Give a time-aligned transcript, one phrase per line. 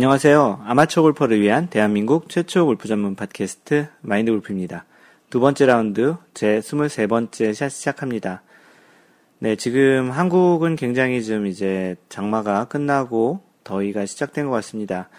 [0.00, 0.62] 안녕하세요.
[0.64, 4.86] 아마추어 골퍼를 위한 대한민국 최초 골프 전문 팟캐스트 마인드 골프입니다.
[5.28, 8.40] 두 번째 라운드 제 23번째 샷 시작합니다.
[9.40, 15.10] 네, 지금 한국은 굉장히 좀 이제 장마가 끝나고 더위가 시작된 것 같습니다.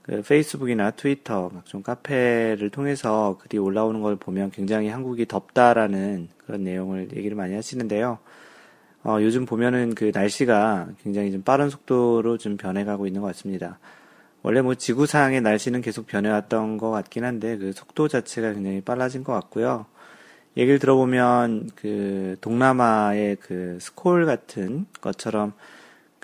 [0.00, 7.10] 그 페이스북이나 트위터, 각종 카페를 통해서 글이 올라오는 걸 보면 굉장히 한국이 덥다라는 그런 내용을
[7.14, 8.16] 얘기를 많이 하시는데요.
[9.04, 13.78] 어, 요즘 보면은 그 날씨가 굉장히 좀 빠른 속도로 좀 변해가고 있는 것 같습니다.
[14.42, 19.32] 원래 뭐 지구상의 날씨는 계속 변해왔던 것 같긴 한데 그 속도 자체가 굉장히 빨라진 것
[19.32, 19.86] 같고요.
[20.56, 25.52] 얘기를 들어보면 그 동남아의 그 스콜 같은 것처럼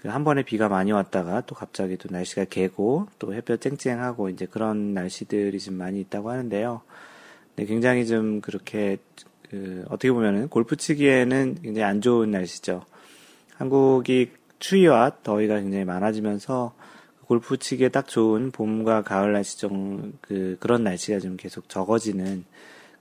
[0.00, 4.46] 그 한 번에 비가 많이 왔다가 또 갑자기 또 날씨가 개고 또 햇볕 쨍쨍하고 이제
[4.46, 6.82] 그런 날씨들이 좀 많이 있다고 하는데요.
[7.56, 8.98] 네, 굉장히 좀 그렇게
[9.50, 12.84] 그 어떻게 보면은 골프 치기에는 굉장히 안 좋은 날씨죠.
[13.56, 16.74] 한국이 추위와 더위가 굉장히 많아지면서
[17.28, 22.46] 골프 치기에 딱 좋은 봄과 가을 날씨 좀, 그, 그런 날씨가 좀 계속 적어지는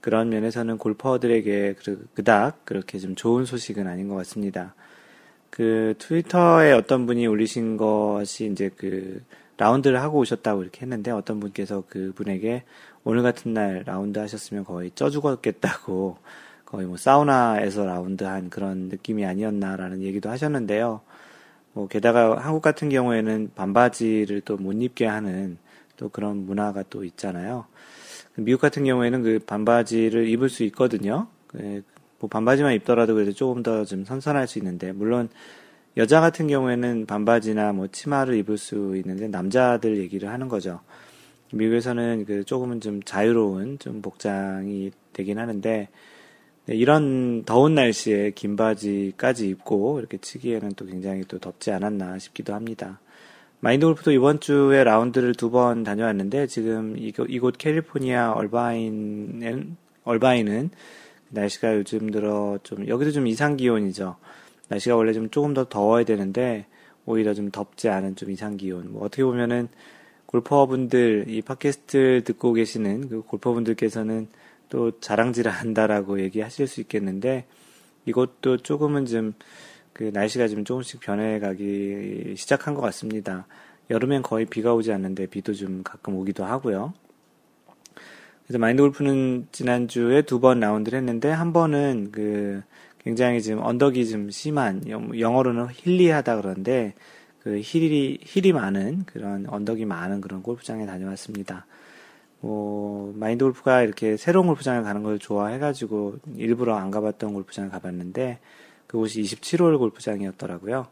[0.01, 4.75] 그런 면에서는 골퍼들에게 그, 그닥 그렇게 좀 좋은 소식은 아닌 것 같습니다.
[5.49, 9.23] 그 트위터에 어떤 분이 올리신 것이 이제 그
[9.55, 12.63] 라운드를 하고 오셨다고 이렇게 했는데 어떤 분께서 그 분에게
[13.05, 16.17] 오늘 같은 날 라운드 하셨으면 거의 쪄 죽었겠다고
[16.65, 20.99] 거의 뭐 사우나에서 라운드 한 그런 느낌이 아니었나라는 얘기도 하셨는데요.
[21.77, 25.59] 뭐 게다가 한국 같은 경우에는 반바지를 또 못 입게 하는
[25.95, 27.65] 또 그런 문화가 또 있잖아요.
[28.33, 31.27] 미국 같은 경우에는 그 반바지를 입을 수 있거든요.
[31.45, 35.29] 그뭐 반바지만 입더라도 그래도 조금 더 좀 선선할 수 있는데 물론
[35.97, 40.79] 여자 같은 경우에는 반바지나 뭐 치마를 입을 수 있는데 남자들 얘기를 하는 거죠.
[41.53, 45.89] 미국에서는 그 조금은 좀 자유로운 좀 복장이 되긴 하는데
[46.67, 52.53] 네, 이런 더운 날씨에 긴 바지까지 입고 이렇게 치기에는 또 굉장히 또 덥지 않았나 싶기도
[52.53, 52.99] 합니다.
[53.61, 60.69] 마인드 골프도 이번 주에 라운드를 두 번 다녀왔는데 지금 이곳, 캘리포니아 얼바인은 얼바인은
[61.29, 64.17] 날씨가 요즘 들어 좀 여기도 좀 이상 기온이죠.
[64.67, 66.65] 날씨가 원래 좀 조금 더 더워야 되는데
[67.05, 68.91] 오히려 좀 덥지 않은 좀 이상 기온.
[68.91, 69.69] 뭐 어떻게 보면은
[70.25, 74.27] 골퍼분들 이 팟캐스트 듣고 계시는 그 골퍼분들께서는
[74.69, 77.45] 또 자랑질을 한다라고 얘기하실 수 있겠는데
[78.05, 79.33] 이것도 조금은 좀
[79.97, 83.47] 그 날씨가 좀 조금씩 변해가기 시작한 것 같습니다.
[83.89, 86.93] 여름엔 거의 비가 오지 않는데 비도 좀 가끔 오기도 하고요.
[88.45, 92.61] 그래서 마인드 골프는 지난주에 두 번 라운드를 했는데 한 번은 그
[92.99, 96.93] 굉장히 지금 언덕이 좀 심한 영어로는 hilly하다 그러는데
[97.39, 101.65] 그 hill이 hill이 많은 그런 언덕이 많은 그런 골프장에 다녀왔습니다.
[102.47, 108.39] 뭐 마인드 골프가 이렇게 새로운 골프장을 가는 걸 좋아해가지고 일부러 안 가봤던 골프장을 가봤는데
[108.87, 110.87] 그곳이 27홀 골프장이었더라고요.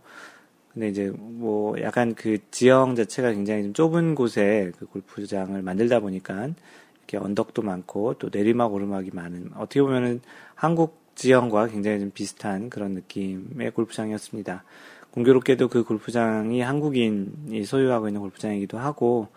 [0.74, 6.50] 근데 이제 뭐 약간 그 지형 자체가 굉장히 좀 좁은 곳에 그 골프장을 만들다 보니까
[6.98, 10.20] 이렇게 언덕도 많고 또 내리막 오르막이 많은 어떻게 보면은
[10.56, 14.66] 한국 지형과 굉장히 좀 비슷한 그런 느낌의 골프장이었습니다.
[15.12, 19.30] 공교롭게도 그 골프장이 한국인이 소유하고 있는 골프장이기도 하고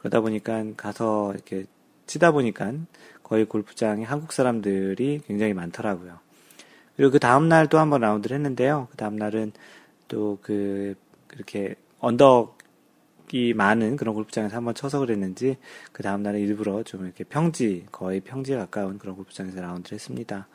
[0.00, 1.64] 그러다 보니까 가서 이렇게
[2.06, 2.72] 치다 보니까
[3.22, 6.18] 거의 골프장에 한국 사람들이 굉장히 많더라고요.
[6.96, 8.88] 그리고 그 다음날 또 한번 라운드를 했는데요.
[8.90, 9.52] 그 다음날은
[10.08, 10.96] 또 그,
[11.28, 15.56] 그렇게 언덕이 많은 그런 골프장에서 한번 쳐서 그랬는지
[15.92, 20.48] 그 다음날은 일부러 좀 이렇게 평지, 거의 평지에 가까운 그런 골프장에서 라운드를 했습니다.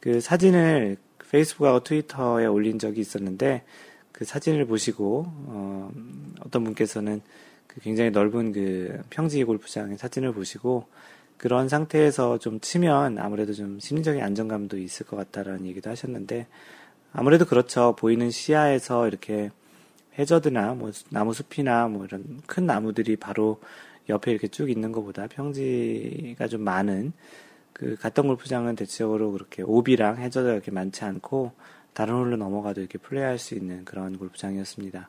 [0.00, 0.98] 그 사진을
[1.30, 3.64] 페이스북하고 트위터에 올린 적이 있었는데
[4.12, 5.90] 그 사진을 보시고, 어,
[6.44, 7.43] 어떤 분께서는 그
[7.82, 10.86] 굉장히 넓은 그 평지 골프장의 사진을 보시고
[11.36, 16.46] 그런 상태에서 좀 치면 아무래도 좀 심리적인 안정감도 있을 것 같다라는 얘기도 하셨는데
[17.12, 17.94] 아무래도 그렇죠.
[17.96, 19.50] 보이는 시야에서 이렇게
[20.18, 23.60] 해저드나 뭐 나무 숲이나 뭐 이런 큰 나무들이 바로
[24.08, 27.12] 옆에 이렇게 쭉 있는 것보다 평지가 좀 많은
[27.72, 31.52] 그 갔던 골프장은 대체적으로 그렇게 오비랑 해저드가 이렇게 많지 않고
[31.92, 35.08] 다른 홀로 넘어가도 이렇게 플레이할 수 있는 그런 골프장이었습니다.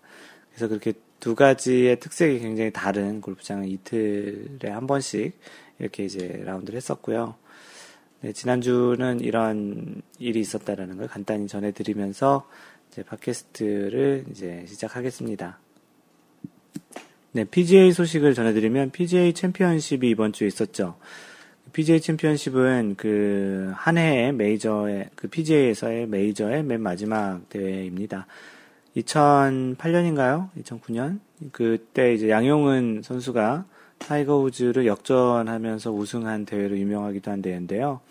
[0.50, 5.38] 그래서 그렇게 두 가지의 특색이 굉장히 다른 골프장을 이틀에 한 번씩
[5.79, 7.35] 이렇게 이제 라운드를 했었고요.
[8.21, 12.47] 네, 지난주는 이런 일이 있었다라는 걸 간단히 전해드리면서
[12.91, 15.59] 이제 팟캐스트를 이제 시작하겠습니다.
[17.33, 20.97] 네, PGA 소식을 전해드리면 PGA 챔피언십이 이번 주에 있었죠.
[21.73, 28.27] PGA 챔피언십은 그 한 해의 메이저의 그 PGA에서의 메이저의 맨 마지막 대회입니다.
[28.95, 30.50] 2008년인가요?
[30.57, 31.19] 2009년?
[31.51, 33.65] 그때 이제 양용은 선수가
[33.97, 38.01] 타이거 우즈를 역전하면서 우승한 대회로 유명하기도 한 대회인데요.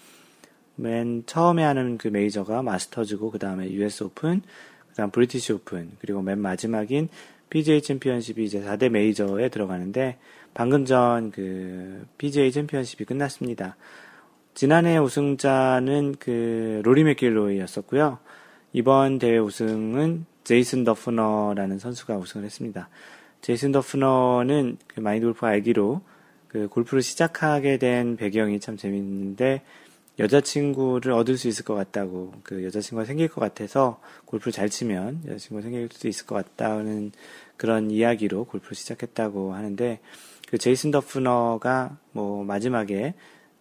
[0.77, 4.43] 맨 처음에 하는 그 메이저가 마스터즈고, 그 다음에 US 오픈,
[4.89, 7.09] 그 다음 브리티시 오픈, 그리고 맨 마지막인
[7.51, 10.19] PGA 챔피언십이 이제 4대 메이저에 들어가는데
[10.55, 13.77] 방금 전 그 PGA 챔피언십이 끝났습니다.
[14.55, 18.19] 지난해 우승자는 그 로리 맥길로이였었고요.
[18.73, 22.89] 이번 대회 우승은 제이슨 더프너라는 선수가 우승을 했습니다.
[23.41, 26.03] 제이슨 더프너는 그 마인드 골프 알기로
[26.49, 29.63] 그 골프를 시작하게 된 배경이 참 재밌는데
[30.19, 35.63] 여자친구를 얻을 수 있을 것 같다고 그 여자친구가 생길 것 같아서 골프를 잘 치면 여자친구가
[35.63, 37.11] 생길 수 있을 것 같다는
[37.57, 39.99] 그런 이야기로 골프를 시작했다고 하는데
[40.49, 43.15] 그 제이슨 더프너가 뭐 마지막에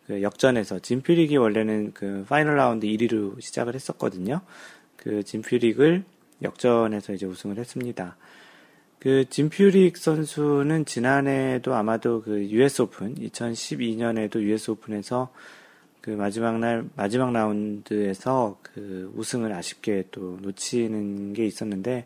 [0.06, 4.41] 그 역전에서 짐 퓨릭이 원래는 그 파이널 라운드 1위로 시작을 했었거든요.
[4.97, 6.03] 그 진퓨릭을
[6.41, 8.15] 역전해서 이제 우승을 했습니다.
[9.00, 15.31] 그 진퓨릭 선수는 지난해도 아마도 그 US 오픈 2012년에도 US 오픈에서
[16.00, 22.06] 그 마지막 날 마지막 라운드에서 그 우승을 아쉽게 또 놓치는 게 있었는데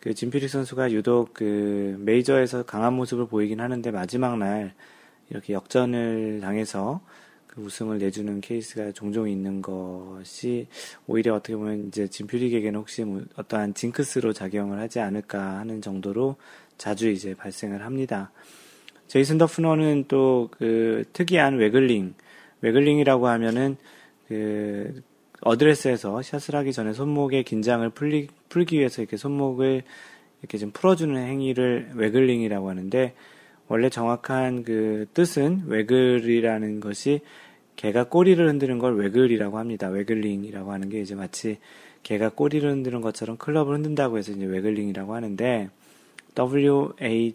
[0.00, 4.74] 그 진피릭 선수가 유독 그 메이저에서 강한 모습을 보이긴 하는데 마지막 날
[5.30, 7.00] 이렇게 역전을 당해서
[7.56, 10.66] 그 우승을 내주는 케이스가 종종 있는 것이
[11.06, 16.36] 오히려 어떻게 보면 이제 짐 퓨릭에게는 혹시 뭐 어떠한 징크스로 작용을 하지 않을까 하는 정도로
[16.76, 18.30] 자주 이제 발생을 합니다.
[19.08, 22.14] 제이슨 더프너는 또 그 특이한 waggling
[22.60, 23.76] waggling이라고 하면은
[24.28, 25.02] 그
[25.40, 29.82] 어드레스에서 샷을 하기 전에 손목의 긴장을 풀리, 풀기 위해서 이렇게 손목을
[30.42, 33.14] 이렇게 좀 풀어주는 행위를 waggling이라고 하는데
[33.68, 37.20] 원래 정확한 그 뜻은 waggle이라는 것이
[37.76, 39.88] 개가 꼬리를 흔드는 걸 waggle이라고 합니다.
[39.88, 41.58] waggling이라고 하는 게 이제 마치
[42.02, 45.70] 개가 꼬리를 흔드는 것처럼 클럽을 흔든다고 해서 이제 waggling이라고 하는데
[46.34, 47.34] W-A-G-G-L-E죠.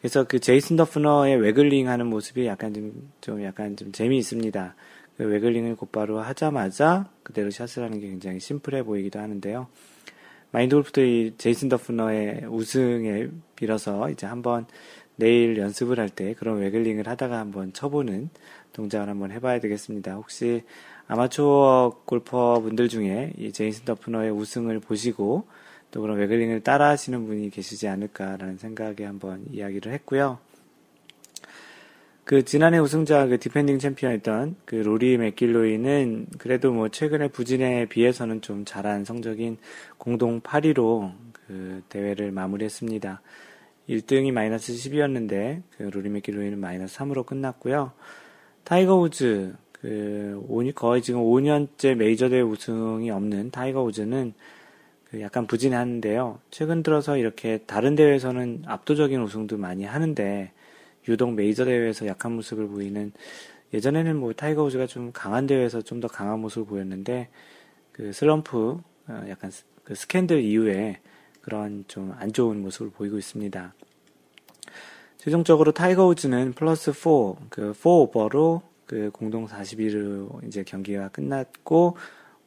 [0.00, 4.74] 그래서 그 제이슨 더프너의 waggling 하는 모습이 약간 좀, 좀 약간 좀 재미있습니다.
[5.18, 9.68] 그 waggling을 곧바로 하자마자 그대로 샷을 하는 게 굉장히 심플해 보이기도 하는데요.
[10.52, 14.66] 마인드 골프도 이 제이슨 더프너의 우승에 빌어서 이제 한번
[15.16, 18.30] 내일 연습을 할 때 그런 waggling을 하다가 한번 쳐보는
[18.72, 20.14] 동작을 한번 해봐야 되겠습니다.
[20.14, 20.62] 혹시
[21.06, 25.46] 아마추어 골퍼 분들 중에 이 제이슨 더프너의 우승을 보시고
[25.90, 30.38] 또 그런 waggling을 따라 하시는 분이 계시지 않을까라는 생각에 한번 이야기를 했고요.
[32.24, 38.64] 그 지난해 우승자 그 디펜딩 챔피언이었던 그 로리 맥길로이는 그래도 뭐 최근에 부진에 비해서는 좀
[38.64, 39.58] 잘한 성적인
[39.98, 43.20] 공동 8위로 그 대회를 마무리했습니다.
[43.90, 47.92] 1등이 마이너스 10이었는데 그 로리 맥길로이는 마이너스 3으로 끝났고요.
[48.62, 54.34] 타이거 우즈 그 거의 지금 5년째 메이저 대회 우승이 없는 타이거 우즈는
[55.10, 56.38] 그 약간 부진한데요.
[56.50, 60.52] 최근 들어서 이렇게 다른 대회에서는 압도적인 우승도 많이 하는데
[61.08, 63.12] 유독 메이저 대회에서 약한 모습을 보이는
[63.74, 67.28] 예전에는 뭐 타이거 우즈가 좀 강한 대회에서 좀 더 강한 모습을 보였는데
[67.92, 69.50] 그 슬럼프 어, 약간
[69.82, 71.00] 그 스캔들 이후에
[71.40, 73.74] 그런 좀 안 좋은 모습을 보이고 있습니다.
[75.18, 77.10] 최종적으로 타이거 우즈는 플러스 4,
[77.50, 81.96] 그 4오버로 그 공동 40위로 이제 경기가 끝났고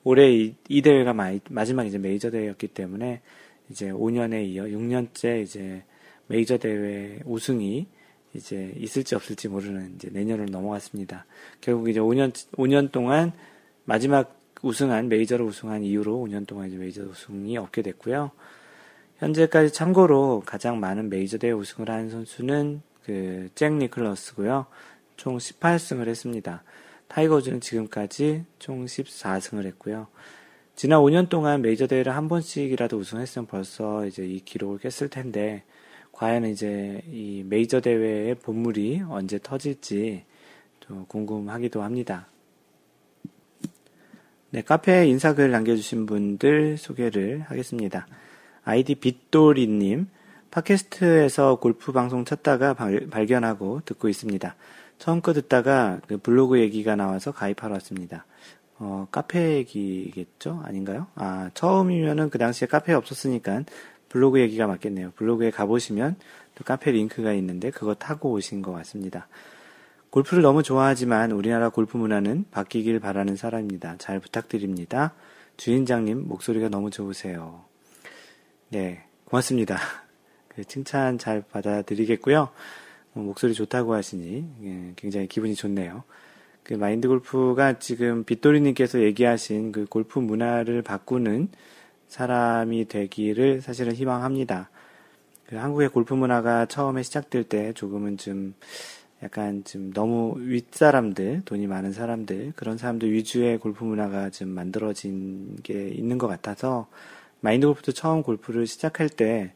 [0.03, 3.21] 올해 이, 이 대회가 마, 마지막 이제 메이저 대회였기 때문에
[3.69, 5.83] 이제 5년에 이어 6년째 이제
[6.27, 7.87] 메이저 대회 우승이
[8.33, 11.25] 이제 있을지 없을지 모르는 이제 내년으로 넘어갔습니다.
[11.61, 13.31] 결국 이제 5년 5년 동안
[13.85, 18.31] 마지막 우승한 메이저로 우승한 이후로 5년 동안 이제 메이저 우승이 없게 됐고요.
[19.19, 24.65] 현재까지 참고로 가장 많은 메이저 대회 우승을 한 선수는 그 잭 니클러스고요.
[25.17, 26.63] 총 18승을 했습니다.
[27.07, 30.07] 타이거즈는 지금까지 총 14승을 했고요.
[30.75, 35.63] 지난 5년 동안 메이저 대회를 한 번씩이라도 우승했으면 벌써 이제 이 기록을 깼을 텐데,
[36.11, 40.25] 과연 이제 이 메이저 대회의 본물이 언제 터질지
[40.79, 42.27] 좀 궁금하기도 합니다.
[44.49, 48.07] 네, 카페에 인사글 남겨주신 분들 소개를 하겠습니다.
[48.65, 50.07] 아이디 빗돌이님,
[50.51, 54.55] 팟캐스트에서 골프 방송 찾다가 발, 발견하고 듣고 있습니다.
[54.99, 58.25] 처음 거 듣다가 그 블로그 얘기가 나와서 가입하러 왔습니다.
[58.77, 60.61] 어, 카페 얘기겠죠?
[60.63, 61.07] 아닌가요?
[61.15, 63.63] 아, 처음이면은 그 당시에 카페 없었으니까
[64.09, 65.11] 블로그 얘기가 맞겠네요.
[65.15, 66.15] 블로그에 가보시면
[66.55, 69.27] 또 카페 링크가 있는데 그거 타고 오신 것 같습니다.
[70.09, 73.95] 골프를 너무 좋아하지만 우리나라 골프 문화는 바뀌길 바라는 사람입니다.
[73.97, 75.13] 잘 부탁드립니다.
[75.57, 77.72] 주인장님 목소리가 너무 좋으세요.
[78.73, 79.77] 네, 고맙습니다.
[80.49, 82.49] 그 칭찬 잘 받아드리겠고요.
[83.13, 86.03] 어, 목소리 좋다고 하시니 예, 굉장히 기분이 좋네요.
[86.63, 91.49] 그 마인드 골프가 지금 빗돌이님께서 얘기하신 그 골프 문화를 바꾸는
[92.07, 94.71] 사람이 되기를 사실은 희망합니다.
[95.45, 98.55] 그 한국의 골프 문화가 처음에 시작될 때 조금은 좀
[99.21, 105.89] 약간 좀 너무 윗사람들, 돈이 많은 사람들, 그런 사람들 위주의 골프 문화가 좀 만들어진 게
[105.89, 106.87] 있는 것 같아서
[107.43, 109.53] 마인드 골프도 처음 골프를 시작할 때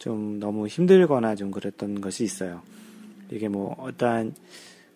[0.00, 2.62] 좀 너무 힘들거나 좀 그랬던 것이 있어요.
[3.30, 4.34] 이게 뭐 어떠한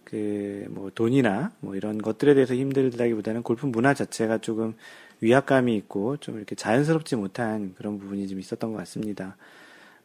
[0.02, 4.74] 그 뭐 돈이나 뭐 이런 것들에 대해서 힘들다기보다는 골프 문화 자체가 조금
[5.20, 9.36] 위압감이 있고 좀 이렇게 자연스럽지 못한 그런 부분이 좀 있었던 것 같습니다.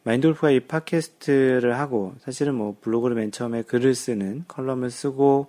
[0.02, 5.48] 마인드 골프가 이 팟캐스트를 하고 사실은 뭐 블로그를 맨 처음에 글을 쓰는 컬럼을 쓰고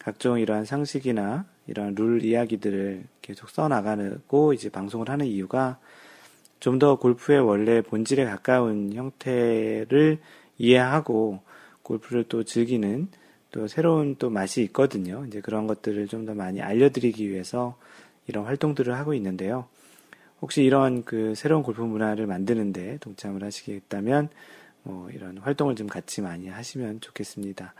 [0.00, 5.78] 각종 이러한 상식이나 이런 룰 이야기들을 계속 써나가고 이제 방송을 하는 이유가
[6.62, 10.18] 좀 더 골프의 원래 본질에 가까운 형태를
[10.58, 11.40] 이해하고
[11.82, 13.08] 골프를 또 즐기는
[13.50, 15.24] 또 새로운 또 맛이 있거든요.
[15.26, 17.76] 이제 그런 것들을 좀 더 많이 알려드리기 위해서
[18.28, 19.66] 이런 활동들을 하고 있는데요.
[20.40, 24.28] 혹시 이런 그 새로운 골프 문화를 만드는데 동참을 하시겠다면
[24.84, 27.74] 뭐 이런 활동을 좀 같이 많이 하시면 좋겠습니다.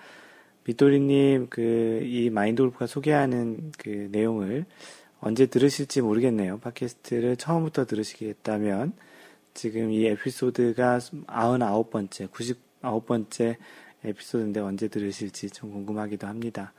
[0.65, 4.65] 빗도리님 그 이 마인드 골프가 소개하는 그 내용을
[5.25, 6.59] 언제 들으실지 모르겠네요.
[6.59, 8.93] 팟캐스트를 처음부터 들으시겠다면
[9.55, 13.57] 지금 이 에피소드가 99번째, 99번째
[14.05, 16.73] 에피소드인데 언제 들으실지 좀 궁금하기도 합니다.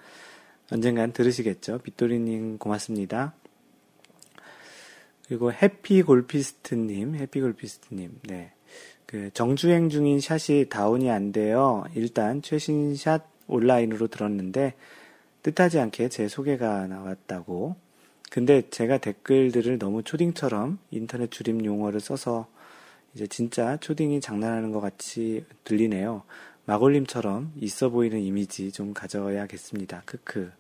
[0.70, 1.78] 언젠간 들으시겠죠?
[1.80, 3.34] 빗도리님 고맙습니다.
[5.26, 8.52] 그리고 해피골피스트님, 해피골피스트님, 네.
[9.06, 11.86] 그 정주행 중인 샷이 다운이 안 돼요.
[11.96, 14.74] 일단 최신 샷 온라인으로 들었는데
[15.44, 17.83] 뜻하지 않게 제 소개가 나왔다고.
[18.34, 22.48] 근데 제가 댓글들을 너무 초딩처럼 인터넷 줄임 용어를 써서
[23.13, 26.24] 이제 진짜 초딩이 장난하는 것 같이 들리네요.
[26.66, 30.02] 마골님처럼 있어 보이는 이미지 좀 가져야겠습니다.
[30.08, 30.52] 크크.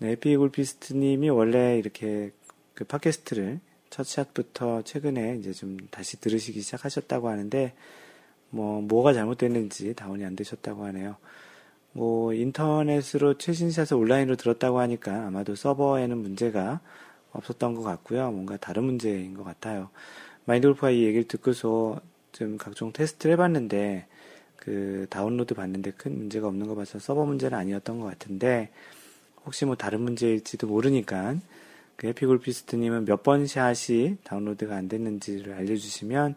[0.00, 2.30] 네, 에피골피스트님이 원래 이렇게
[2.74, 7.72] 그 팟캐스트를 첫 샷부터 최근에 이제 좀 다시 들으시기 시작하셨다고 하는데
[8.50, 11.16] 뭐 뭐가 잘못됐는지 다운이 안 되셨다고 하네요.
[11.92, 16.80] 뭐 인터넷으로 최신샷을 온라인으로 들었다고 하니까 아마도 서버에는 문제가
[17.32, 18.30] 없었던 것 같고요.
[18.30, 19.90] 뭔가 다른 문제인 것 같아요.
[20.46, 22.00] 마인드골프가 이 얘기를 듣고서
[22.32, 24.06] 좀 각종 테스트를 해봤는데
[24.56, 28.70] 그 다운로드 봤는데 큰 문제가 없는 거 봐서 서버 문제는 아니었던 것 같은데
[29.44, 31.36] 혹시 뭐 다른 문제일지도 모르니까
[31.96, 36.36] 그 해피골피스트님은 몇 번 샷이 다운로드가 안 됐는지를 알려주시면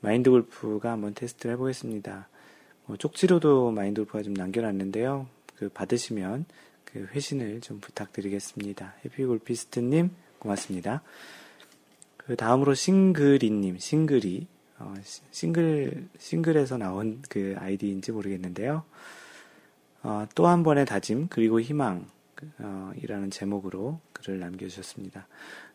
[0.00, 2.28] 마인드 골프가 한번 테스트를 해보겠습니다.
[2.88, 5.26] 뭐 쪽지로도 마인드 골프가 좀 남겨놨는데요.
[5.56, 6.46] 그 받으시면
[6.86, 8.94] 그 회신을 좀 부탁드리겠습니다.
[9.04, 11.02] 해피골피스트님 고맙습니다.
[12.16, 14.46] 그 다음으로 싱글이님, 싱글이
[14.78, 14.94] 어,
[15.30, 18.84] 싱글 싱글에서 나온 그 아이디인지 모르겠는데요.
[20.02, 22.06] 어, 또한 번의 다짐 그리고 희망
[22.58, 25.26] 어, 이라는 제목으로 글을 남겨주셨습니다.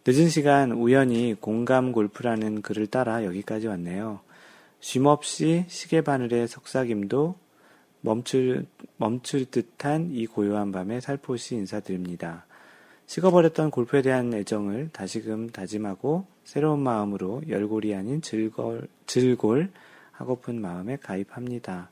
[0.08, 4.22] 늦은 시간 우연히 공감 골프라는 글을 따라 여기까지 왔네요.
[4.84, 7.36] 쉼 없이 시계바늘의 속삭임도
[8.02, 8.66] 멈출,
[8.98, 12.46] 멈출 듯한 이 고요한 밤에 살포시 인사드립니다.
[13.06, 19.72] 식어버렸던 골프에 대한 애정을 다시금 다짐하고 새로운 마음으로 열골이 아닌 즐골, 즐골
[20.12, 21.90] 하고픈 마음에 가입합니다.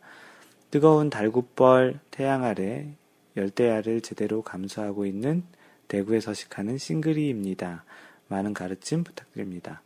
[0.69, 2.89] 뜨거운 달굿벌 태양 아래
[3.37, 5.43] 열대야를 제대로 감수하고 있는
[5.87, 7.85] 대구에 서식하는 싱글이입니다.
[8.27, 9.81] 많은 가르침 부탁드립니다.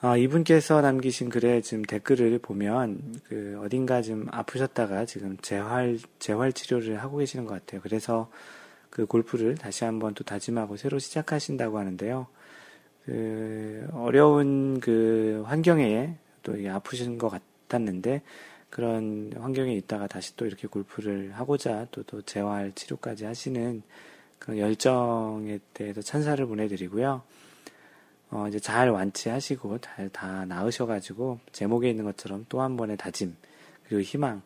[0.00, 7.02] 어, 이분께서 남기신 글에 지금 댓글을 보면 그 어딘가 좀 아프셨다가 지금 재활 재활 치료를
[7.02, 7.80] 하고 계시는 것 같아요.
[7.82, 8.30] 그래서
[8.90, 12.28] 그 골프를 다시 한번 또 다짐하고 새로 시작하신다고 하는데요.
[13.06, 16.14] 그 어려운 그 환경에
[16.44, 18.22] 또 아프신 것 같았는데
[18.70, 23.82] 그런 환경에 있다가 다시 또 이렇게 골프를 하고자 또, 또 재활 치료까지 하시는
[24.38, 27.22] 그런 열정에 대해서 찬사를 보내드리고요.
[28.30, 33.36] 어, 이제 잘 완치하시고 잘 다 나으셔가지고 제목에 있는 것처럼 또 한 번의 다짐
[33.86, 34.42] 그리고 희망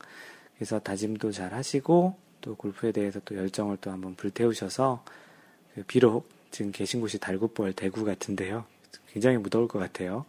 [0.57, 5.05] 그래서 다짐도 잘 하시고 또 골프에 대해서 또 열정을 또 한번 불태우셔서
[5.75, 8.65] 그 비록 지금 계신 곳이 달굿벌 대구 같은데요
[9.13, 10.27] 굉장히 무더울 것 같아요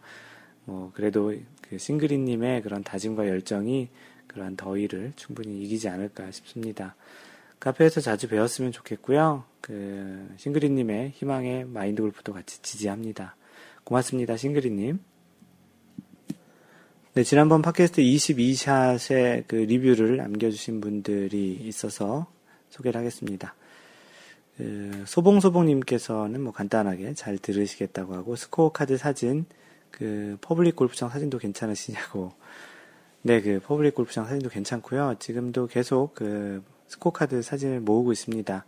[0.64, 3.88] 뭐 그래도 그 싱그리님의 그런 다짐과 열정이
[4.26, 6.94] 그러한 더위를 충분히 이기지 않을까 싶습니다.
[7.60, 9.44] 카페에서 자주 배웠으면 좋겠고요.
[9.60, 13.36] 그 싱그리님의 희망의 마인드 골프도 같이 지지합니다.
[13.84, 14.98] 고맙습니다, 싱그리님.
[17.12, 22.26] 네, 지난번 팟캐스트 22샷의 그 리뷰를 남겨주신 분들이 있어서
[22.70, 23.54] 소개를 하겠습니다.
[24.56, 29.44] 그 소봉소봉님께서는 뭐 간단하게 잘 들으시겠다고 하고 스코어 카드 사진
[29.90, 32.32] 그 퍼블릭 골프장 사진도 괜찮으시냐고.
[33.20, 35.16] 네, 그 퍼블릭 골프장 사진도 괜찮고요.
[35.18, 38.64] 지금도 계속 그 스코어카드 사진을 모으고 있습니다.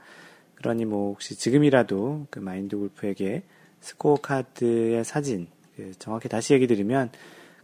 [0.56, 3.44] 그러니 뭐 혹시 지금이라도 그 마인드 골프에게
[3.86, 7.10] 스코어 카드의 사진 그 정확히 다시 얘기 드리면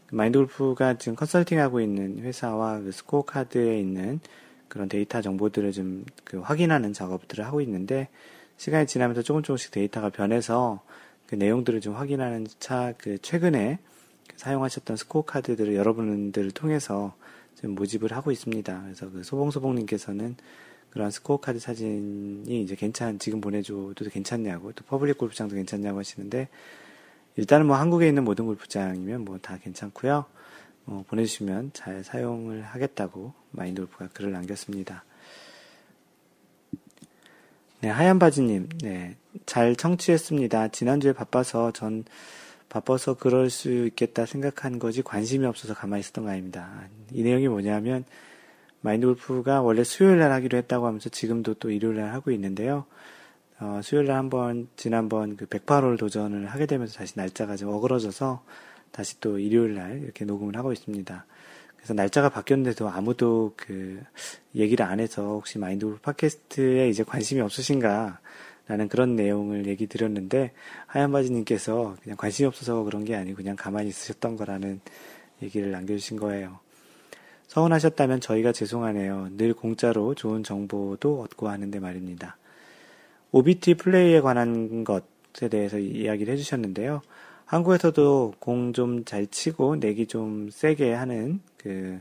[0.06, 4.20] 그 마인드 골프가 지금 컨설팅하고 있는 회사와 그 스코어 카드에 있는
[4.68, 8.08] 그런 데이터 정보들을 좀 그 확인하는 작업들을 하고 있는데
[8.56, 10.80] 시간이 지나면서 조금 조금씩 데이터가 변해서
[11.26, 13.78] 그 내용들을 좀 확인하는 차, 그 최근에
[14.36, 17.14] 사용하셨던 스코어 카드들을 여러분들을 통해서
[17.60, 18.82] 좀 모집을 하고 있습니다.
[18.82, 20.36] 그래서 그 소봉소봉님께서는
[20.92, 26.48] 그런 스코어 카드 사진이 이제 괜찮, 지금 보내줘도 괜찮냐고, 또 퍼블릭 골프장도 괜찮냐고 하시는데,
[27.36, 30.26] 일단은 뭐 한국에 있는 모든 골프장이면 뭐 다 괜찮고요.
[30.84, 35.04] 뭐 보내주시면 잘 사용을 하겠다고 마인드 골프가 글을 남겼습니다.
[37.80, 40.68] 네, 하얀 바지님, 네, 잘 청취했습니다.
[40.68, 42.04] 지난주에 바빠서 전
[42.68, 46.88] 바빠서 그럴 수 있겠다 생각한 거지 관심이 없어서 가만히 있었던 거 아닙니다.
[47.10, 48.04] 이 내용이 뭐냐면
[48.82, 52.84] 마인드 골프가 원래 수요일 날 하기로 했다고 하면서 지금도 또 일요일 날 하고 있는데요.
[53.60, 58.44] 어, 수요일 날 한번 지난번 그 108홀 도전을 하게 되면서 다시 날짜가 좀 어그러져서
[58.90, 61.26] 다시 또 일요일 날 이렇게 녹음을 하고 있습니다.
[61.76, 64.02] 그래서 날짜가 바뀌었는데도 아무도 그
[64.54, 68.20] 얘기를 안 해서 혹시 마인드 골프 팟캐스트에 이제 관심이 없으신가
[68.66, 70.52] 라는 그런 내용을 얘기 드렸는데
[70.86, 74.80] 하얀 바지님께서 그냥 관심이 없어서 그런 게 아니고 그냥 가만히 있으셨던 거라는
[75.42, 76.61] 얘기를 남겨주신 거예요.
[77.52, 79.28] 서운하셨다면 저희가 죄송하네요.
[79.36, 82.38] 늘 공짜로 좋은 정보도 얻고 하는데 말입니다.
[83.30, 87.02] OBT 플레이에 관한 것에 대해서 이야기를 해주셨는데요.
[87.44, 92.00] 한국에서도 공 좀 잘 치고 내기 좀 세게 하는 그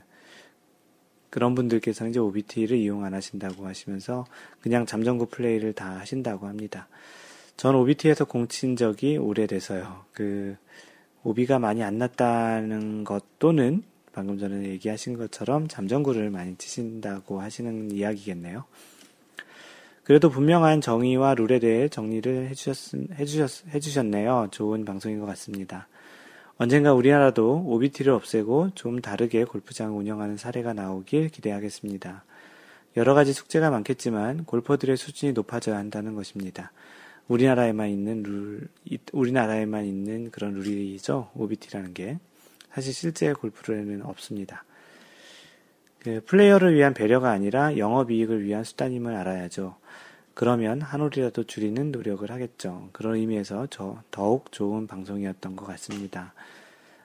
[1.29, 4.23] 그런 분들께서는 이제 OBT를 이용 안 하신다고 하시면서
[4.61, 6.87] 그냥 잠정구 플레이를 다 하신다고 합니다.
[7.57, 10.05] 전 OBT에서 공 친 적이 오래돼서요.
[10.13, 10.55] 그
[11.23, 18.65] 오비가 많이 안 났다는 것 또는 방금 전에 얘기하신 것처럼 잠정구를 많이 치신다고 하시는 이야기겠네요.
[20.03, 24.47] 그래도 분명한 정의와 룰에 대해 정리를 해주셨, 해주셨, 해주셨네요.
[24.51, 25.87] 좋은 방송인 것 같습니다.
[26.57, 32.23] 언젠가 우리나라도 OBT를 없애고 좀 다르게 골프장을 운영하는 사례가 나오길 기대하겠습니다.
[32.97, 36.71] 여러 가지 숙제가 많겠지만 골퍼들의 수준이 높아져야 한다는 것입니다.
[37.27, 38.67] 우리나라에만 있는 룰,
[39.13, 41.29] 우리나라에만 있는 그런 룰이죠.
[41.35, 42.19] OBT라는 게.
[42.73, 44.63] 사실 실제 골프에는 없습니다.
[45.99, 49.75] 그 플레이어를 위한 배려가 아니라 영업이익을 위한 수단임을 알아야죠.
[50.33, 52.89] 그러면 한 홀이라도 줄이는 노력을 하겠죠.
[52.93, 56.33] 그런 의미에서 저 더욱 좋은 방송이었던 것 같습니다.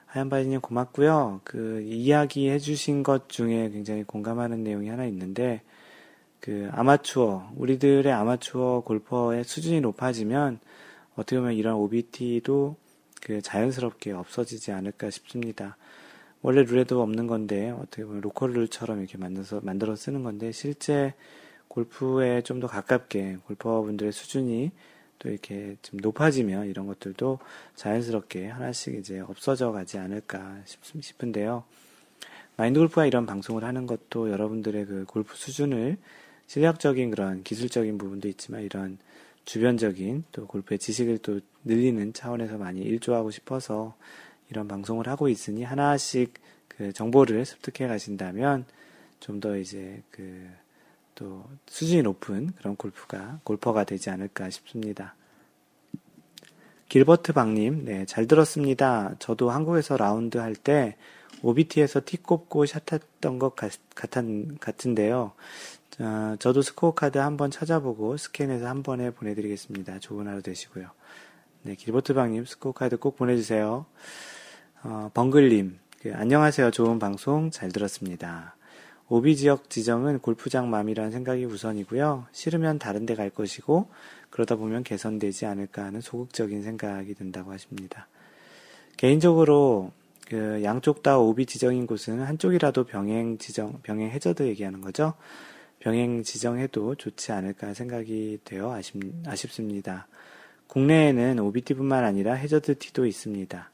[0.07, 1.41] 하얀바지님 고맙고요.
[1.43, 5.61] 그 이야기 해주신 것 중에 굉장히 공감하는 내용이 하나 있는데
[6.39, 10.59] 그 아마추어 우리들의 아마추어 골퍼의 수준이 높아지면
[11.15, 12.77] 어떻게 보면 이런 OBT도
[13.21, 15.77] 그 자연스럽게 없어지지 않을까 싶습니다.
[16.41, 21.13] 원래 룰에도 없는 건데 어떻게 보면 로컬 룰처럼 이렇게 만들어서 만들어 쓰는 건데 실제
[21.67, 24.71] 골프에 좀 더 가깝게 골퍼분들의 수준이
[25.19, 27.39] 또 이렇게 좀 높아지면 이런 것들도
[27.75, 31.63] 자연스럽게 하나씩 이제 없어져 가지 않을까 싶은데요.
[32.55, 35.97] 마인드 골프가 이런 방송을 하는 것도 여러분들의 그 골프 수준을
[36.47, 38.97] 실력적인 그런 기술적인 부분도 있지만 이런
[39.45, 43.95] 주변적인 또 골프의 지식을 또 늘리는 차원에서 많이 일조하고 싶어서
[44.49, 46.33] 이런 방송을 하고 있으니 하나씩
[46.67, 48.65] 그 정보를 습득해 가신다면
[49.19, 50.67] 좀 더 이제 그
[51.17, 55.15] 또 수준이 높은 그런 골프가 골퍼가 되지 않을까 싶습니다.
[56.89, 59.15] 길버트 박님, 네, 잘 들었습니다.
[59.17, 60.95] 저도 한국에서 라운드 할 때
[61.41, 65.33] OB 티에서 티 꼽고 샷했던 것 같, 같은데요.
[65.99, 69.99] 어, 저도 스코어 카드 한번 찾아보고 스캔해서 한 번에 보내드리겠습니다.
[69.99, 70.89] 좋은 하루 되시고요.
[71.63, 73.85] 네, 길버트 박님 스코어 카드 꼭 보내주세요.
[74.83, 76.71] 어, 벙글님, 그, 안녕하세요.
[76.71, 78.55] 좋은 방송 잘 들었습니다.
[79.09, 82.27] 오비 지역 지정은 골프장 맘이라는 생각이 우선이고요.
[82.31, 83.89] 싫으면 다른 데 갈 것이고
[84.29, 88.07] 그러다 보면 개선되지 않을까 하는 소극적인 생각이 든다고 하십니다.
[88.97, 89.91] 개인적으로
[90.27, 95.13] 그 양쪽 다 오비 지정인 곳은 한쪽이라도 병행 지정, 병행 해저드 얘기하는 거죠.
[95.79, 100.07] 병행 지정해도 좋지 않을까 생각이 되어 아쉽, 아쉽습니다.
[100.67, 103.71] 국내에는 OB 티뿐만 아니라 해저드 티도 있습니다.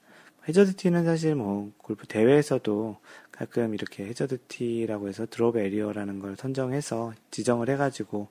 [0.47, 2.97] 해저드 티는 사실 뭐 골프 대회에서도
[3.31, 8.27] 가끔 이렇게 해저드 티라고 해서 drop area라는 걸 선정해서 지정을 해가지고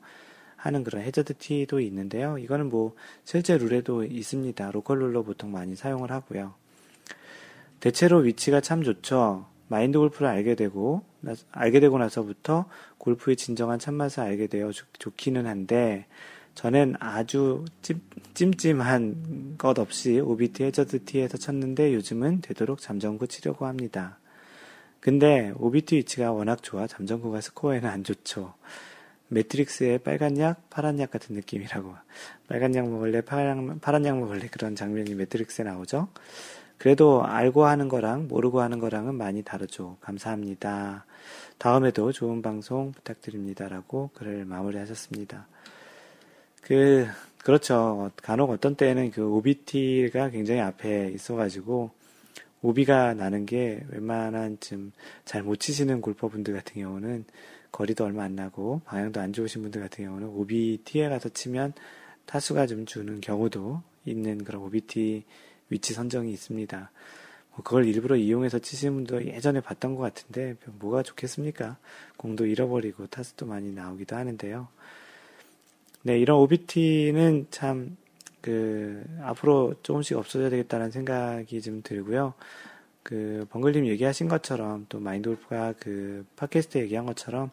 [0.56, 2.38] 하는 그런 해저드 티도 있는데요.
[2.38, 2.94] 이거는 뭐
[3.24, 4.70] 실제 룰에도 있습니다.
[4.70, 6.54] 로컬 룰로 보통 많이 사용을 하고요.
[7.80, 9.46] 대체로 위치가 참 좋죠.
[9.66, 11.02] 마인드 골프를 알게 되고
[11.50, 12.66] 알게 되고 나서부터
[12.98, 16.06] 골프의 진정한 참맛을 알게 되어 좋, 기는 한데
[16.54, 18.00] 전엔 아주 찜,
[18.34, 24.18] 찜찜한 것 없이 OBT 해저드 티에서 쳤는데 요즘은 되도록 잠정구 치려고 합니다.
[25.00, 28.54] 근데 OBT 위치가 워낙 좋아 잠정구가 스코어에는 안 좋죠.
[29.28, 31.94] 매트릭스의 빨간 약, 파란 약 같은 느낌이라고.
[32.48, 36.08] 빨간 약 먹을래, 파란, 파란 약 먹을래 그런 장면이 매트릭스에 나오죠.
[36.76, 39.96] 그래도 알고 하는 거랑 모르고 하는 거랑은 많이 다르죠.
[40.00, 41.06] 감사합니다.
[41.58, 45.46] 다음에도 좋은 방송 부탁드립니다라고 글을 마무리하셨습니다.
[46.62, 47.06] 그
[47.44, 48.10] 그렇죠.
[48.22, 51.90] 간혹 어떤 때는 그 OBT가 굉장히 앞에 있어가지고
[52.62, 54.92] 오비가 나는 게 웬만한 좀
[55.24, 57.24] 잘 못 치시는 골퍼분들 같은 경우는
[57.72, 61.72] 거리도 얼마 안 나고 방향도 안 좋으신 분들 같은 경우는 OBT에 가서 치면
[62.26, 65.24] 타수가 좀 주는 경우도 있는 그런 OBT
[65.70, 66.90] 위치 선정이 있습니다.
[67.50, 71.78] 뭐 그걸 일부러 이용해서 치시는 분도 예전에 봤던 것 같은데 뭐가 좋겠습니까?
[72.16, 74.68] 공도 잃어버리고 타수도 많이 나오기도 하는데요.
[76.02, 77.96] 네, 이런 OBT는 참,
[78.40, 82.34] 그, 앞으로 조금씩 없어져야 되겠다는 생각이 좀 들고요.
[83.02, 87.50] 그, 번글님 얘기하신 것처럼, 또 마인드 골프가 그, 팟캐스트 얘기한 것처럼,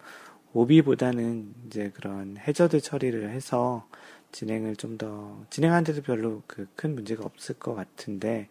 [0.53, 3.87] OB보다는 이제 그런 해저드 처리를 해서
[4.31, 8.49] 진행을 좀 더, 진행하는데도 별로 그 큰 문제가 없을 것 같은데,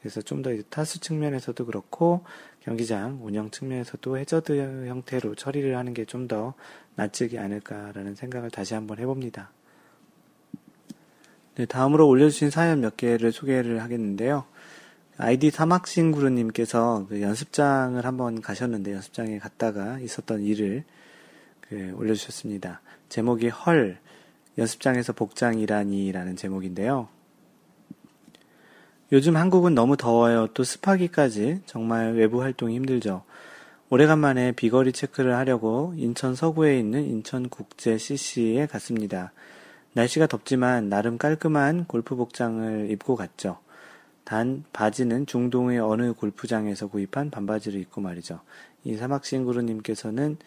[0.00, 2.24] 그래서 좀 더 타수 측면에서도 그렇고,
[2.64, 6.54] 경기장 운영 측면에서도 해저드 형태로 처리를 하는 게 좀더
[6.94, 9.50] 낯지기 않을까라는 생각을 다시 한번 해봅니다.
[11.56, 14.44] 네, 다음으로 올려주신 사연 몇 개를 소개를 하겠는데요.
[15.18, 20.84] 아이디 사막싱구루님께서 그 연습장을 한번 가셨는데 연습장에 갔다가 있었던 일을
[21.60, 22.80] 그 올려주셨습니다.
[23.10, 23.98] 제목이 헐
[24.56, 27.08] 연습장에서 복장이라니라는 제목인데요.
[29.14, 30.48] 요즘 한국은 너무 더워요.
[30.54, 33.22] 또 습하기까지 정말 외부 활동이 힘들죠.
[33.88, 39.30] 오래간만에 비거리 체크를 하려고 인천 서구에 있는 인천국제 CC에 갔습니다.
[39.92, 43.58] 날씨가 덥지만 나름 깔끔한 골프 복장을 입고 갔죠.
[44.24, 48.40] 단 바지는 중동의 어느 골프장에서 구입한 반바지를 입고 말이죠.
[48.82, 50.38] 이 사막싱구루님께서는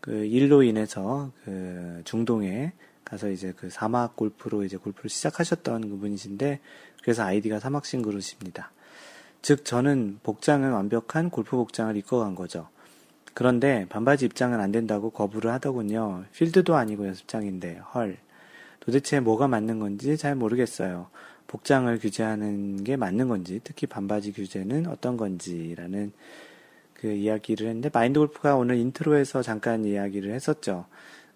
[0.00, 2.70] 그 일로 인해서 그 중동에
[3.12, 6.60] 가서 이제 그 사막 골프로 이제 골프를 시작하셨던 그분이신데
[7.02, 8.72] 그래서 아이디가 사막 싱그루십니다.
[9.42, 12.68] 즉 저는 복장은 완벽한 골프 복장을 입고 간 거죠.
[13.34, 16.24] 그런데 반바지 입장은 안 된다고 거부를 하더군요.
[16.32, 18.16] 필드도 아니고 연습장인데 헐.
[18.80, 21.10] 도대체 뭐가 맞는 건지 잘 모르겠어요.
[21.48, 26.12] 복장을 규제하는 게 맞는 건지, 특히 반바지 규제는 어떤 건지라는
[26.94, 30.86] 그 이야기를 했는데 마인드 골프가 오늘 인트로에서 잠깐 이야기를 했었죠.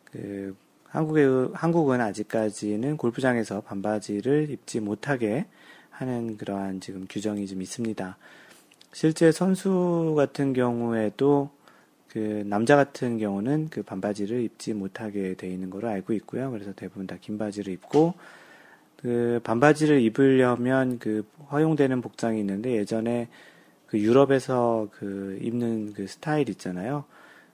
[0.05, 0.57] 그
[0.96, 5.44] 한국의 한국은 아직까지는 골프장에서 반바지를 입지 못하게
[5.90, 8.16] 하는 그러한 지금 규정이 좀 있습니다.
[8.92, 11.50] 실제 선수 같은 경우에도
[12.09, 16.50] 그 남자 같은 경우는 그 반바지를 입지 못하게 돼 있는 걸로 알고 있고요.
[16.50, 18.14] 그래서 대부분 다 긴 바지를 입고
[18.96, 23.28] 그 반바지를 입으려면 그 허용되는 복장이 있는데 예전에
[23.87, 27.04] 그 유럽에서 그 입는 그 스타일 있잖아요.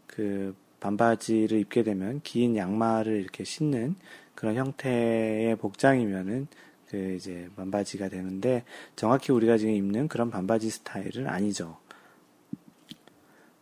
[0.06, 3.94] 그 반바지를 입게 되면 긴 양말을 이렇게 신는
[4.34, 6.48] 그런 형태의 복장이면은
[6.88, 8.64] 그 이제 반바지가 되는데
[8.96, 11.78] 정확히 우리가 지금 입는 그런 반바지 스타일은 아니죠.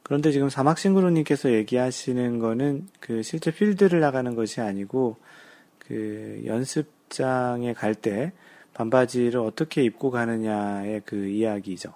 [0.02, 5.16] 그런데 지금 사막싱그루님께서 얘기하시는 거는 그 실제 필드를 나가는 것이 아니고
[5.78, 8.33] 그 연습장에 갈 때
[8.74, 11.92] 반바지를 어떻게 입고 가느냐의 그 이야기죠.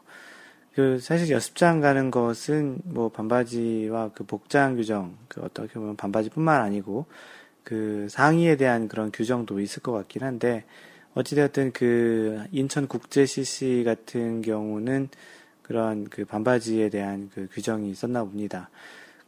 [0.74, 7.06] 그 사실 연습장 가는 것은 뭐 반바지와 그 복장 규정, 그 어떻게 보면 반바지뿐만 아니고
[7.62, 10.64] 그 상의에 대한 그런 규정도 있을 것 같긴 한데
[11.14, 15.08] 어찌되었든 그 인천 국제 CC 같은 경우는
[15.62, 18.68] 그런 그 반바지에 대한 그 규정이 있었나 봅니다.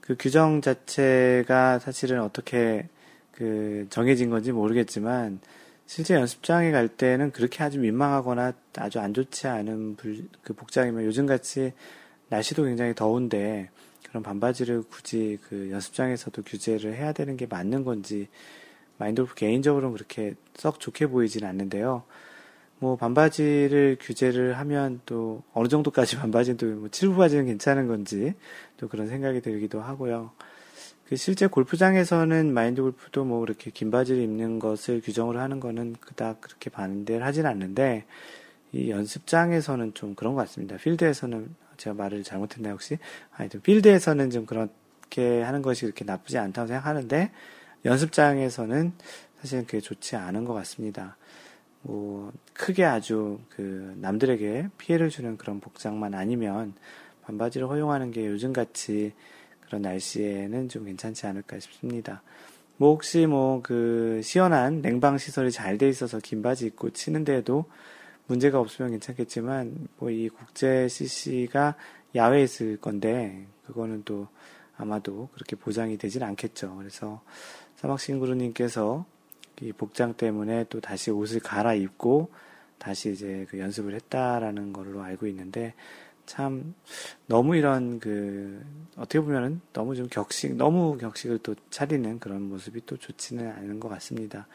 [0.01, 2.89] 그 규정 자체가 사실은 어떻게
[3.31, 5.39] 그 정해진 건지 모르겠지만
[5.87, 11.73] 실제 연습장에 갈 때는 그렇게 아주 민망하거나 아주 안 좋지 않은 불, 그 복장이면 요즘같이
[12.29, 13.71] 날씨도 굉장히 더운데
[14.09, 18.29] 그런 반바지를 굳이 그 연습장에서도 규제를 해야 되는 게 맞는 건지
[18.99, 22.03] 마인드골프 개인적으로는 그렇게 썩 좋게 보이진 않는데요.
[22.79, 28.35] 뭐 반바지를 규제를 하면 또 어느 정도까지 반바지는 또뭐 칠부 바지는 괜찮은 건지
[28.77, 30.33] 또 그런 생각이 들기도 하고요.
[31.09, 36.41] 그 실제 골프장에서는 마인드 골프도 뭐 그렇게 긴 바지를 입는 것을 규정을 하는 거는 그닥
[36.41, 38.05] 그렇게 반대를 하진 않는데
[38.73, 40.77] 이 연습장에서는 좀 그런 것 같습니다.
[40.77, 42.99] 필드에서는 제가 말을 잘못했나요 혹시?
[43.31, 47.31] 하여튼 필드에서는 좀 그렇게 하는 것이 그렇게 나쁘지 않다고 생각하는데
[47.85, 48.93] 연습장에서는
[49.41, 51.17] 사실은 그게 좋지 않은 것 같습니다.
[51.83, 56.75] 뭐 크게 아주 그 남들에게 피해를 주는 그런 복장만 아니면
[57.23, 59.13] 반바지를 허용하는 게 요즘같이
[59.67, 62.23] 그런 날씨에는 좀 괜찮지 않을까 싶습니다.
[62.79, 67.65] 뭐 혹시 뭐 그 시원한 냉방 시설이 잘 돼 있어서 긴 바지 입고 치는데도
[68.27, 71.75] 문제가 없으면 괜찮겠지만 뭐 이 국제 CC가
[72.15, 74.29] 야외에 있을 건데 그거는 또
[74.77, 76.77] 아마도 그렇게 보장이 되진 않겠죠.
[76.77, 77.23] 그래서
[77.77, 79.05] 사막싱그루님께서
[79.63, 82.31] 이 복장 때문에 또 다시 옷을 갈아입고
[82.79, 85.75] 다시 이제 그 연습을 했다라는 걸로 알고 있는데
[86.27, 86.75] 참
[87.27, 88.63] 너무 이런 그
[88.97, 93.89] 어떻게 보면은 너무 좀 격식 너무 격식을 또 차리는 그런 모습이 또 좋지는 않은 것
[93.89, 94.47] 같습니다.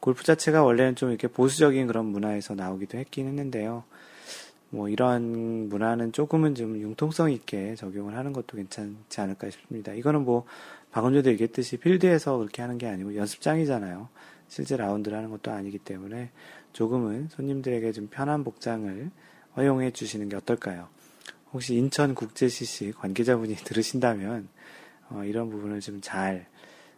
[0.00, 3.84] 골프 자체가 원래는 좀 이렇게 보수적인 그런 문화에서 나오기도 했긴 했는데요.
[4.70, 9.92] 뭐 이런 문화는 조금은 좀 융통성 있게 적용을 하는 것도 괜찮지 않을까 싶습니다.
[9.92, 10.44] 이거는 뭐
[10.90, 14.08] 방금 전에 얘기했듯이 필드에서 그렇게 하는 게 아니고 연습장이잖아요.
[14.48, 16.30] 실제 라운드를 하는 것도 아니기 때문에
[16.72, 19.10] 조금은 손님들에게 좀 편한 복장을
[19.56, 20.88] 허용해 주시는 게 어떨까요?
[21.56, 24.48] 혹시 인천국제CC 관계자분이 들으신다면
[25.08, 26.46] 어, 이런 부분을 좀 잘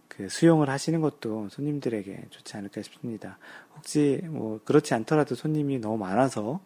[0.08, 3.38] 그 수용을 하시는 것도 손님들에게 좋지 않을까 싶습니다.
[3.76, 6.60] 혹시 뭐 그렇지 않더라도 손님이 너무 많아서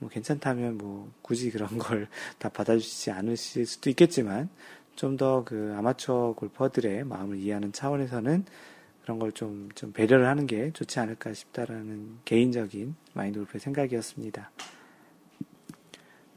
[0.00, 4.48] 뭐 괜찮다면 뭐 굳이 그런 걸 다 받아주시지 않으실 수도 있겠지만
[4.96, 8.44] 좀 더 그 아마추어 골퍼들의 마음을 이해하는 차원에서는
[9.02, 14.50] 그런 걸 좀, 좀 배려를 하는 게 좋지 않을까 싶다라는 개인적인 마인드 골프의 생각이었습니다.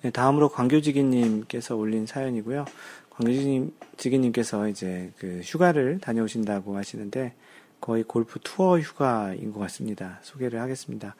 [0.01, 2.65] 네, 다음으로 광교지기님께서 올린 사연이고요.
[3.11, 7.33] 광교지기님께서 이제 그 휴가를 다녀오신다고 하시는데
[7.79, 10.19] 거의 골프 투어 휴가인 것 같습니다.
[10.21, 11.15] 소개를 하겠습니다.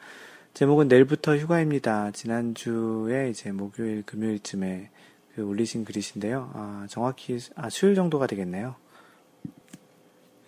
[0.54, 2.10] 제목은 내일부터 휴가입니다.
[2.10, 4.90] 지난주에 이제 목요일, 금요일쯤에
[5.34, 6.50] 그 올리신 글이신데요.
[6.54, 8.74] 아, 정확히, 아, 수요일 정도가 되겠네요.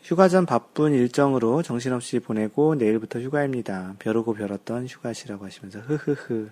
[0.02, 3.94] 휴가 전 바쁜 일정으로 정신없이 보내고 내일부터 휴가입니다.
[3.98, 6.50] 벼르고 벼렀던 휴가시라고 하시면서 흐흐흐.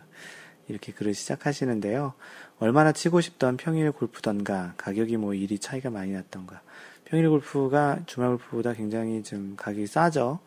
[0.68, 2.14] 이렇게 글을 시작하시는데요.
[2.58, 6.62] 얼마나 치고 싶던 평일 골프던가 가격이 뭐 일이 차이가 많이 났던가
[7.04, 10.38] 평일 골프가 주말 골프보다 굉장히 좀 가격이 싸죠.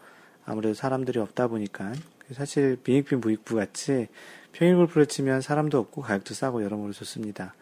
[0.46, 1.94] 아무래도 사람들이 없다 보니까
[2.32, 4.08] 사실 빈익빈 부익부 같이
[4.52, 7.54] 평일 골프를 치면 사람도 없고 가격도 싸고 여러모로 좋습니다.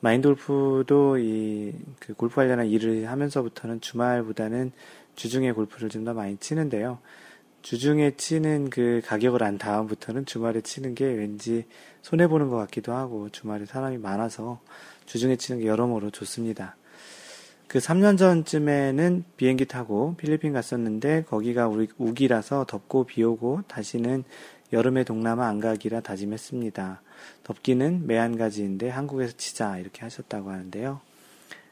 [0.00, 4.72] 마인드 골프도 이 그 골프 관련한 일을 하면서부터는 주말보다는
[5.16, 7.00] 주중에 골프를 좀 더 많이 치는데요.
[7.68, 11.66] 주중에 치는 그 가격을 안 다음부터는 주말에 치는 게 왠지
[12.00, 14.58] 손해보는 것 같기도 하고 주말에 사람이 많아서
[15.04, 16.76] 주중에 치는 게 여러모로 좋습니다.
[17.66, 24.24] 그 3년 전쯤에는 비행기 타고 필리핀 갔었는데 거기가 우기라서 덥고 비 오고 다시는
[24.72, 27.02] 여름에 동남아 안 가기라 다짐했습니다.
[27.44, 31.02] 덥기는 매한가지인데 한국에서 치자 이렇게 하셨다고 하는데요.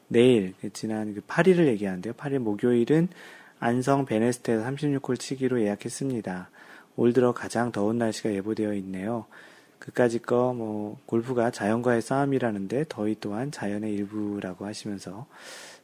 [0.09, 2.13] 내일 그 지난 그 8일을 얘기하는데요.
[2.13, 3.09] 8일 목요일은
[3.59, 6.51] 안성 베네스트에서 36홀 치기로 예약했습니다.
[6.97, 9.27] 올 들어 가장 더운 날씨가 예보되어 있네요.
[9.79, 15.27] 그까짓 거, 뭐, 골프가 자연과의 싸움이라는데 더위 또한 자연의 일부라고 하시면서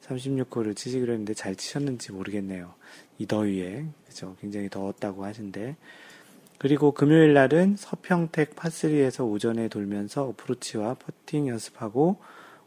[0.02, 2.74] 36홀을 치시기로 했는데 잘 치셨는지 모르겠네요.
[3.18, 3.86] 이 더위에.
[4.06, 4.36] 그죠.
[4.40, 5.76] 굉장히 더웠다고 하신데.
[6.58, 12.18] 그리고 금요일 날은 서평택 파3에서 오전에 돌면서 어프로치와 퍼팅 연습하고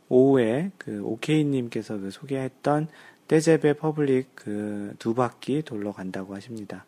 [0.10, 2.90] 오후에 그 오케이님께서 그 소개했던
[3.28, 6.86] 떼제베 퍼블릭 그 두 바퀴 돌러 간다고 하십니다.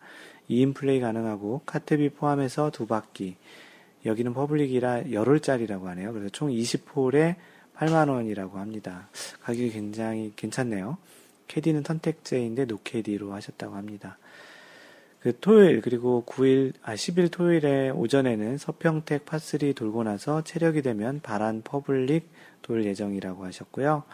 [0.50, 3.36] 2인 플레이 가능하고 카트비 포함해서 두 바퀴.
[4.06, 6.12] 여기는 퍼블릭이라 열 홀짜리라고 하네요.
[6.12, 7.36] 그래서 총 20홀에
[7.76, 9.08] 8만원이라고 합니다.
[9.42, 10.98] 가격이 굉장히 괜찮네요.
[11.48, 14.18] 캐디는 선택제인데 노캐디로 하셨다고 합니다.
[15.20, 21.62] 그 토요일 그리고 9일 아 10일 토요일에 오전에는 서평택 파3 돌고 나서 체력이 되면 바란
[21.62, 22.30] 퍼블릭
[22.62, 24.04] 돌 예정이라고 하셨고요.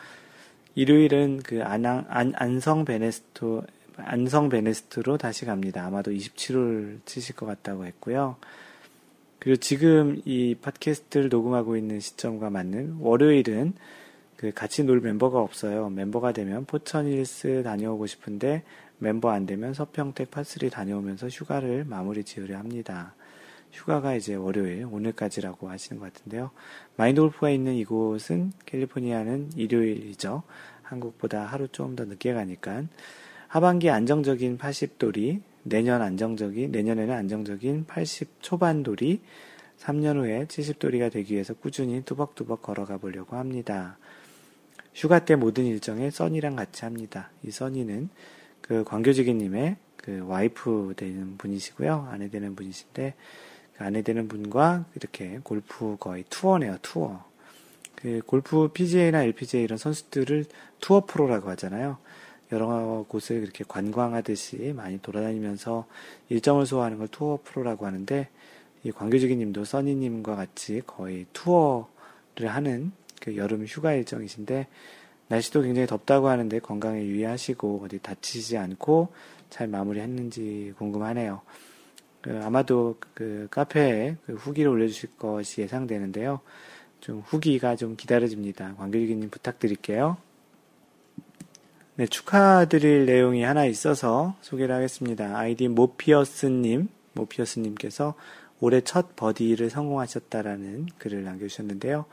[0.74, 3.62] 일요일은 그 안양, 안, 안성 베네스트,
[3.96, 5.84] 안성 베네스트로 다시 갑니다.
[5.84, 8.36] 아마도 27홀 치실 것 같다고 했고요.
[9.38, 13.74] 그리고 지금 이 팟캐스트를 녹음하고 있는 시점과 맞는 월요일은
[14.36, 15.90] 그 같이 놀 멤버가 없어요.
[15.90, 18.62] 멤버가 되면 포천 힐스 다녀오고 싶은데
[18.98, 23.14] 멤버 안 되면 서평택 파3 다녀오면서 휴가를 마무리 지으려 합니다.
[23.74, 26.52] 휴가가 이제 월요일, 오늘까지라고 하시는 것 같은데요.
[26.96, 30.44] 마인드 골프가 있는 이곳은 캘리포니아는 일요일이죠.
[30.82, 32.84] 한국보다 하루 좀더 늦게 가니까.
[33.48, 39.20] 하반기 안정적인 80돌이, 내년 안정적인, 내년에는 안정적인 80 초반 돌이,
[39.78, 43.98] 3년 후에 70돌이가 되기 위해서 꾸준히 뚜벅뚜벅 걸어가 보려고 합니다.
[44.94, 47.30] 휴가 때 모든 일정에 써니랑 같이 합니다.
[47.42, 48.08] 이 써니는
[48.60, 52.08] 그 광교지기님의 그 와이프 되는 분이시고요.
[52.10, 57.24] 아내 되는 분이신데, 그 아내 되는 분과 이렇게 골프 거의 투어네요, 투어.
[57.96, 60.44] 그 골프 PGA나 LPGA 이런 선수들을
[60.80, 61.98] 투어 프로라고 하잖아요.
[62.52, 65.86] 여러 곳을 이렇게 관광하듯이 많이 돌아다니면서
[66.28, 68.28] 일정을 소화하는 걸 투어 프로라고 하는데
[68.84, 74.66] 이 광교지기 님도 써니님과 같이 거의 투어를 하는 그 여름 휴가 일정이신데
[75.28, 79.08] 날씨도 굉장히 덥다고 하는데 건강에 유의하시고 어디 다치지 않고
[79.48, 81.40] 잘 마무리했는지 궁금하네요.
[82.24, 86.40] 그 아마도 그 카페에 그 후기를 올려주실 것이 예상되는데요.
[87.00, 88.76] 좀 후기가 좀 기다려집니다.
[88.76, 90.16] 광교기님 부탁드릴게요.
[91.96, 95.36] 네, 축하드릴 내용이 하나 있어서 소개를 하겠습니다.
[95.36, 98.14] 아이디 모피어스님, 모피어스님께서
[98.58, 102.06] 올해 첫 버디를 성공하셨다라는 글을 남겨주셨는데요.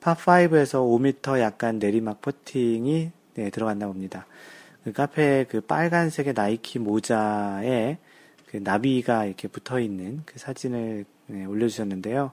[0.00, 4.26] 파5에서 5m 약간 내리막 퍼팅이 네, 들어갔나 봅니다.
[4.84, 7.98] 그 카페에 그 빨간색의 나이키 모자에
[8.50, 12.32] 그 나비가 이렇게 붙어 있는 그 사진을 네, 올려주셨는데요.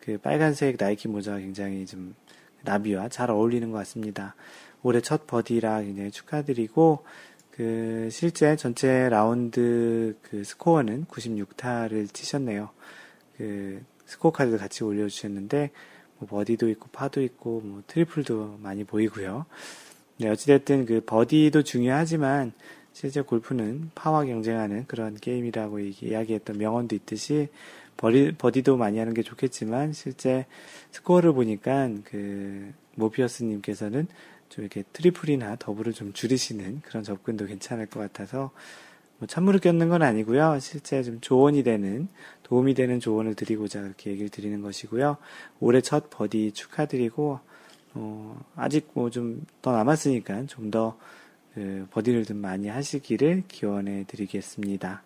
[0.00, 2.16] 그 빨간색 나이키 모자가 굉장히 좀
[2.62, 4.34] 나비와 잘 어울리는 것 같습니다.
[4.82, 7.04] 올해 첫 버디라 굉장히 축하드리고
[7.52, 12.70] 그 실제 전체 라운드 그 스코어는 96타를 치셨네요.
[13.36, 15.70] 그 스코어 카드 같이 올려주셨는데
[16.18, 19.46] 뭐 버디도 있고 파도 있고 뭐 트리플도 많이 보이고요.
[20.18, 22.52] 네, 어찌됐든 그 버디도 중요하지만
[22.94, 27.48] 실제 골프는 파와 경쟁하는 그런 게임이라고 이야기했던 명언도 있듯이
[27.96, 30.46] 버디, 버디도 많이 하는 게 좋겠지만 실제
[30.92, 34.06] 스코어를 보니까 그 모피어스님께서는
[34.48, 38.52] 좀 이렇게 트리플이나 더블을 좀 줄이시는 그런 접근도 괜찮을 것 같아서
[39.18, 40.60] 뭐 찬물을 꼈는 건 아니고요.
[40.60, 42.08] 실제 좀 조언이 되는
[42.44, 45.16] 도움이 되는 조언을 드리고자 그렇게 얘기를 드리는 것이고요.
[45.60, 47.40] 올해 첫 버디 축하드리고
[47.94, 50.96] 어, 아직 뭐 좀 더 남았으니까 좀더
[51.54, 55.02] 그 버디를 좀 많이 하시기를 기원해 드리겠습니다.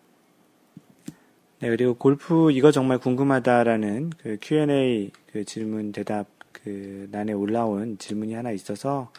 [1.60, 8.34] 네, 그리고 골프 이거 정말 궁금하다라는 그 Q&A 그 질문 대답 그 난에 올라온 질문이
[8.34, 9.10] 하나 있어서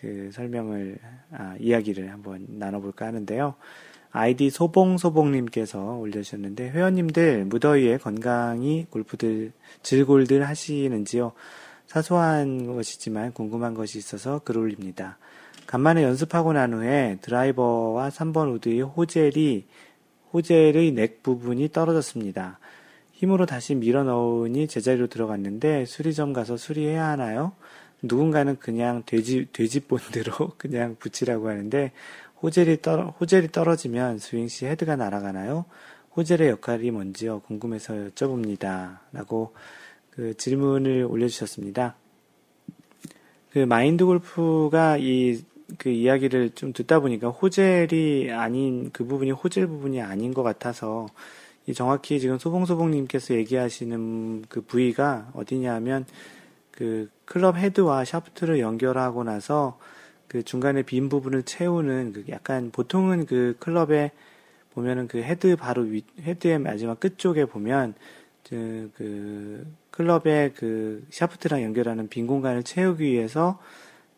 [0.00, 0.98] 그 설명을
[1.32, 3.54] 아, 이야기를 한번 나눠볼까 하는데요.
[4.10, 9.52] 아이디 소봉소봉님께서 올려주셨는데 회원님들 무더위에 건강히 골프들
[9.82, 11.32] 즐골들 하시는지요?
[11.86, 15.18] 사소한 것이지만 궁금한 것이 있어서 글 올립니다.
[15.66, 19.66] 간만에 연습하고 난 후에 드라이버와 3번 우드의 호젤이
[20.32, 22.58] 호젤의 넥 부분이 떨어졌습니다.
[23.12, 27.52] 힘으로 다시 밀어 넣으니 제자리로 들어갔는데 수리점 가서 수리해야 하나요?
[28.02, 31.92] 누군가는 그냥 돼지, 돼지 본드로 그냥 붙이라고 하는데,
[32.42, 35.64] 호젤이 떨어, 호젤이 떨어지면 스윙 시 헤드가 날아가나요?
[36.16, 37.40] 호젤의 역할이 뭔지요?
[37.40, 38.98] 궁금해서 여쭤봅니다.
[39.12, 39.54] 라고
[40.10, 41.96] 그 질문을 올려주셨습니다.
[43.50, 45.42] 그 마인드 골프가 이,
[45.78, 51.06] 그 이야기를 좀 듣다 보니까 hosel이 아닌, 그 부분이 hosel 부분이 아닌 것 같아서,
[51.66, 56.06] 이 정확히 지금 소봉소봉님께서 얘기하시는 그 부위가 어디냐 하면,
[56.70, 59.78] 그 클럽 헤드와 샤프트를 연결하고 나서
[60.28, 64.12] 그 중간에 빈 부분을 채우는 그 약간 보통은 그 클럽에
[64.74, 67.94] 보면은 그 헤드 바로 위, 헤드의 마지막 끝 쪽에 보면
[68.48, 73.58] 그, 그 클럽의 그 샤프트랑 연결하는 빈 공간을 채우기 위해서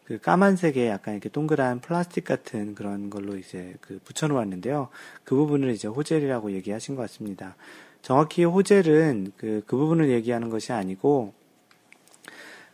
[0.09, 4.89] 그 까만색의 약간 이렇게 동그란 플라스틱 같은 그런 걸로 이제 그 붙여놓았는데요.
[5.23, 7.57] 그 부분을 이제 hosel이라고 얘기하신 것 같습니다.
[8.01, 11.35] 정확히 hosel은 그, 그 부분을 얘기하는 것이 아니고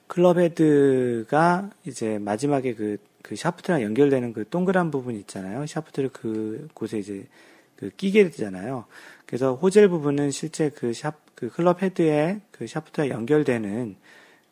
[0.07, 5.67] 클럽 헤드가 이제 마지막에 그, 그 샤프트랑 연결되는 그 동그란 부분 있잖아요.
[5.67, 7.27] 샤프트를 그 곳에 이제
[7.75, 8.85] 그 끼게 되잖아요.
[9.27, 13.97] 그래서 hosel 부분은 실제 그 샤, 그 클럽 헤드에 그 샤프트와 연결되는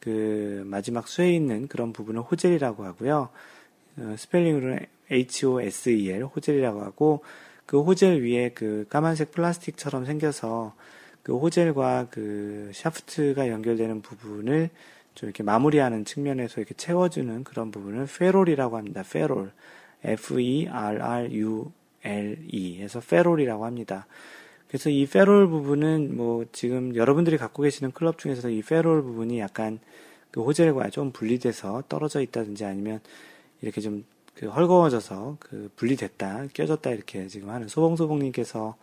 [0.02, 3.28] 그 마지막 수에 있는 그런 부분을 hosel이라고 하고요.
[3.98, 7.22] 어, 스펠링으로는 H-O-S-E-L, hosel이라고 하고,
[7.66, 10.74] 그 hosel 위에 그 까만색 플라스틱처럼 생겨서
[11.22, 14.70] 그 hosel과 그 샤프트가 연결되는 부분을
[15.14, 19.04] 좀 이렇게 마무리하는 측면에서 이렇게 채워주는 그런 부분을 ferrule이라고 합니다.
[19.08, 19.52] Ferrule.
[20.02, 20.72] F-E-R-R-U-L-E
[22.80, 24.08] 해서 ferrule이라고 합니다.
[24.72, 29.78] 그래서 이 ferrule 부분은 뭐 지금 여러분들이 갖고 계시는 클럽 중에서 이 ferrule 부분이 약간
[30.32, 32.98] 그 호젤과 좀 분리돼서 떨어져 있다든지 아니면
[33.60, 34.04] 이렇게 좀
[34.34, 38.76] 그 헐거워져서 그 분리됐다, 껴졌다 이렇게 지금 하는 소봉소봉님께서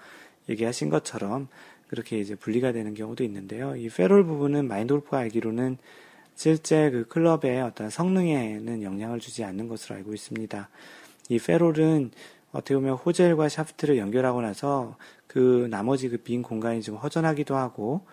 [0.48, 1.48] 얘기하신 것처럼
[1.88, 3.76] 그렇게 이제 분리가 되는 경우도 있는데요.
[3.76, 5.78] 이 페롤 부분은 마인돌프가 알기로는
[6.36, 10.70] 실제 그 클럽의 어떤 성능에는 영향을 주지 않는 것으로 알고 있습니다.
[11.30, 12.12] 이 페롤은
[12.52, 18.06] 어떻게 보면 호젤과 샤프트를 연결하고 나서 그 나머지 그 빈 공간이 좀 허전하기도 하고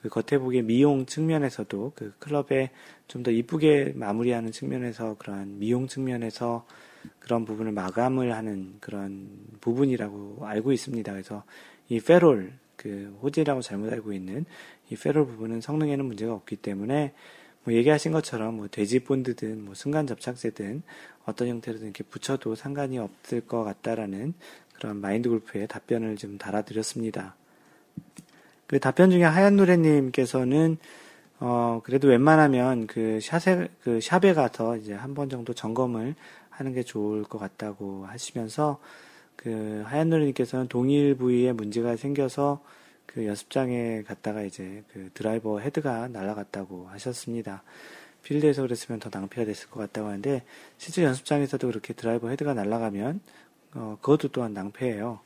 [0.00, 2.70] 그 겉에 보기에 미용 측면에서도 그 클럽에
[3.08, 6.64] 좀 더 이쁘게 마무리하는 측면에서 그러한 미용 측면에서
[7.18, 9.28] 그런 부분을 마감을 하는 그런
[9.60, 11.12] 부분이라고 알고 있습니다.
[11.12, 11.42] 그래서
[11.88, 14.44] 이 페롤 그 호젤이라고 잘못 알고 있는
[14.90, 17.12] 이 페롤 부분은 성능에는 문제가 없기 때문에
[17.64, 20.82] 뭐 얘기하신 것처럼 뭐 돼지 본드든 뭐 순간 접착제든
[21.26, 24.34] 어떤 형태로든 이렇게 붙여도 상관이 없을 것 같다라는
[24.74, 27.34] 그런 마인드 골프의 답변을 좀 달아드렸습니다.
[28.66, 30.78] 그 답변 중에 하얀 노래님께서는
[31.40, 36.14] 어 그래도 웬만하면 그 샷에 그 샵에 가서 이제 한 번 정도 점검을
[36.50, 38.78] 하는 게 좋을 것 같다고 하시면서
[39.36, 42.62] 그 하얀 노래님께서는 동일 부위에 문제가 생겨서
[43.06, 47.62] 그 연습장에 갔다가 이제 그 드라이버 헤드가 날아갔다고 하셨습니다.
[48.22, 50.42] 필드에서 그랬으면 더 낭비가 됐을 것 같다고 하는데
[50.78, 53.20] 실제 연습장에서도 그렇게 드라이버 헤드가 날아가면
[53.74, 55.20] 어, 그것도 또한 낭패예요.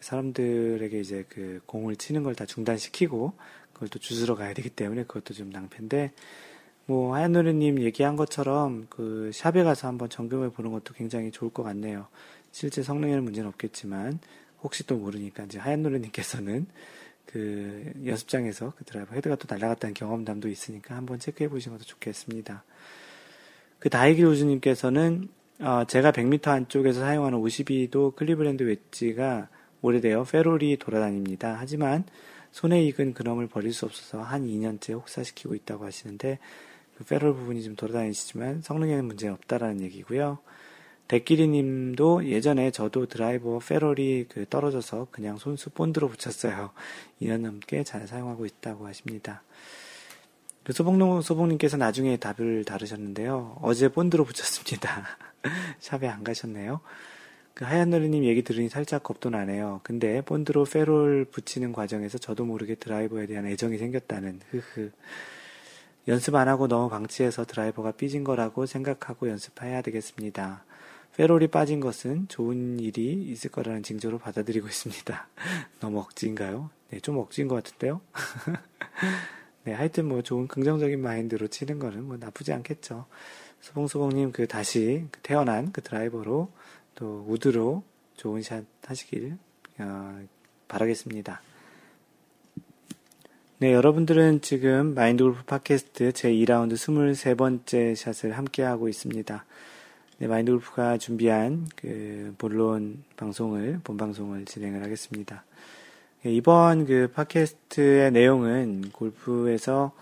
[0.00, 3.34] 사람들에게 이제 그 공을 치는 걸 다 중단시키고
[3.74, 6.12] 그걸 또 주스러 가야 되기 때문에 그것도 좀 낭패인데
[6.86, 12.08] 뭐 하얀노래님 얘기한 것처럼 그 샵에 가서 한번 점검해 보는 것도 굉장히 좋을 것 같네요.
[12.52, 14.18] 실제 성능에는 문제는 없겠지만
[14.62, 16.66] 혹시 또 모르니까 이제 하얀 노래님께서는
[17.32, 22.64] 그 연습장에서 그 드라이버 헤드가 또 날아갔다는 경험담도 있으니까 한번 체크해 보시는 것도 좋겠습니다.
[23.78, 25.28] 그 다이기 우즈님께서는
[25.60, 29.48] 어, 제가 100m 안쪽에서 사용하는 52도 클리브랜드 웨지가
[29.82, 31.56] 오래되어 ferrule이 돌아다닙니다.
[31.58, 32.04] 하지만
[32.50, 36.38] 손에 익은 그놈을 버릴 수 없어서 한 2년째 혹사시키고 있다고 하시는데
[36.96, 40.38] 그 ferrule 부분이 좀 돌아다니시지만 성능에는 문제는 없다라는 얘기고요.
[41.10, 46.70] 대끼리님도 예전에 저도 드라이버 ferrule이 그 떨어져서 그냥 손수 본드로 붙였어요.
[47.20, 49.42] 2년 넘게 잘 사용하고 있다고 하십니다.
[50.62, 53.58] 그 소봉농 소봉님께서 나중에 답을 다루셨는데요.
[53.60, 55.04] 어제 본드로 붙였습니다.
[55.80, 56.80] 샵에 안 가셨네요.
[57.54, 59.80] 그 하얀 노리님 얘기 들으니 살짝 겁도 나네요.
[59.82, 64.92] 근데 본드로 페롤 붙이는 과정에서 저도 모르게 드라이버에 대한 애정이 생겼다는 흐흐.
[66.06, 70.69] 연습 안 하고 너무 방치해서 드라이버가 삐진 거라고 생각하고 연습해야 되겠습니다.
[71.16, 75.28] 페롤이 빠진 것은 좋은 일이 있을 거라는 징조로 받아들이고 있습니다.
[75.80, 76.70] 너무 억지인가요?
[76.90, 78.00] 네, 좀 억지인 것 같은데요?
[79.64, 83.06] 네, 하여튼 뭐 좋은 긍정적인 마인드로 치는 거는 뭐 나쁘지 않겠죠.
[83.60, 86.50] 소봉소봉님 그 다시 그 태어난 그 드라이버로
[86.94, 87.82] 또 우드로
[88.16, 89.36] 좋은 샷 하시길
[89.78, 90.22] 어,
[90.68, 91.42] 바라겠습니다.
[93.58, 99.44] 네, 여러분들은 지금 마인드 골프 팟캐스트 제 2라운드 23번째 샷을 함께하고 있습니다.
[100.20, 105.44] 네, 마인드 골프가 준비한 그 본론 방송을, 본 방송을 진행을 하겠습니다.
[106.22, 109.92] 네, 이번 그 팟캐스트의 내용은 골프에서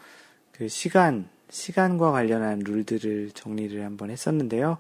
[0.50, 4.78] 그 시간, 시간과 관련한 룰들을 정리를 한번 했었는데요.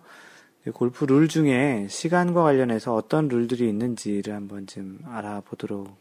[0.64, 5.96] 그 골프 룰 중에 시간과 관련해서 어떤 룰들이 있는지를 한번 좀 알아보도록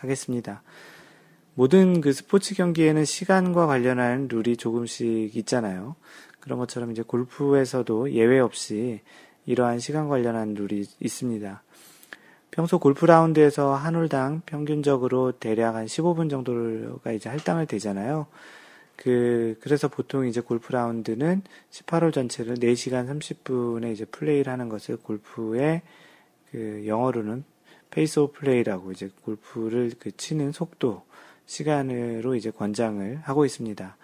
[0.00, 0.64] 하겠습니다.
[1.54, 5.94] 모든 그 스포츠 경기에는 시간과 관련한 룰이 조금씩 있잖아요.
[6.40, 9.00] 그런 것처럼 이제 골프에서도 예외 없이
[9.46, 11.62] 이러한 시간 관련한 룰이 있습니다.
[12.50, 18.26] 평소 골프 라운드에서 한 홀당 평균적으로 대략 한 15분 정도가 이제 할당을 되잖아요.
[18.96, 25.82] 그, 그래서 보통 이제 골프 라운드는 18홀 전체를 4시간 30분에 이제 플레이를 하는 것을 골프의
[26.50, 27.44] 그 영어로는
[27.90, 31.02] pace of play라고 이제 골프를 그 치는 속도,
[31.46, 33.96] 시간으로 이제 권장을 하고 있습니다.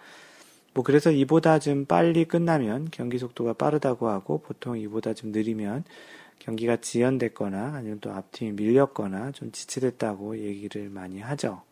[0.77, 5.83] 뭐 그래서 이보다 좀 빨리 끝나면 경기 속도가 빠르다고 하고 보통 이보다 좀 느리면
[6.37, 11.63] 경기가 지연됐거나 아니면 또 앞팀이 밀렸거나 좀 지체됐다고 얘기를 많이 하죠.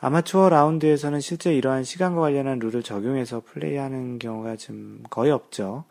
[0.00, 5.84] 아마추어 라운드에서는 실제 이러한 시간과 관련한 룰을 적용해서 플레이하는 경우가 좀 거의 없죠.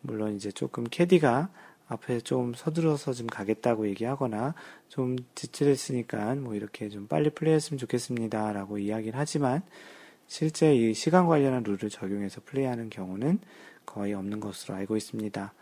[0.00, 1.50] 물론 이제 조금 캐디가
[1.88, 4.54] 앞에 좀 서둘러서 좀 가겠다고 얘기하거나
[4.88, 8.54] 좀 지체됐으니까 뭐 이렇게 좀 빨리 플레이했으면 좋겠습니다.
[8.54, 9.60] 라고 이야기를 하지만
[10.26, 13.38] 실제 이 시간 관련한 룰을 적용해서 플레이하는 경우는
[13.86, 15.52] 거의 없는 것으로 알고 있습니다.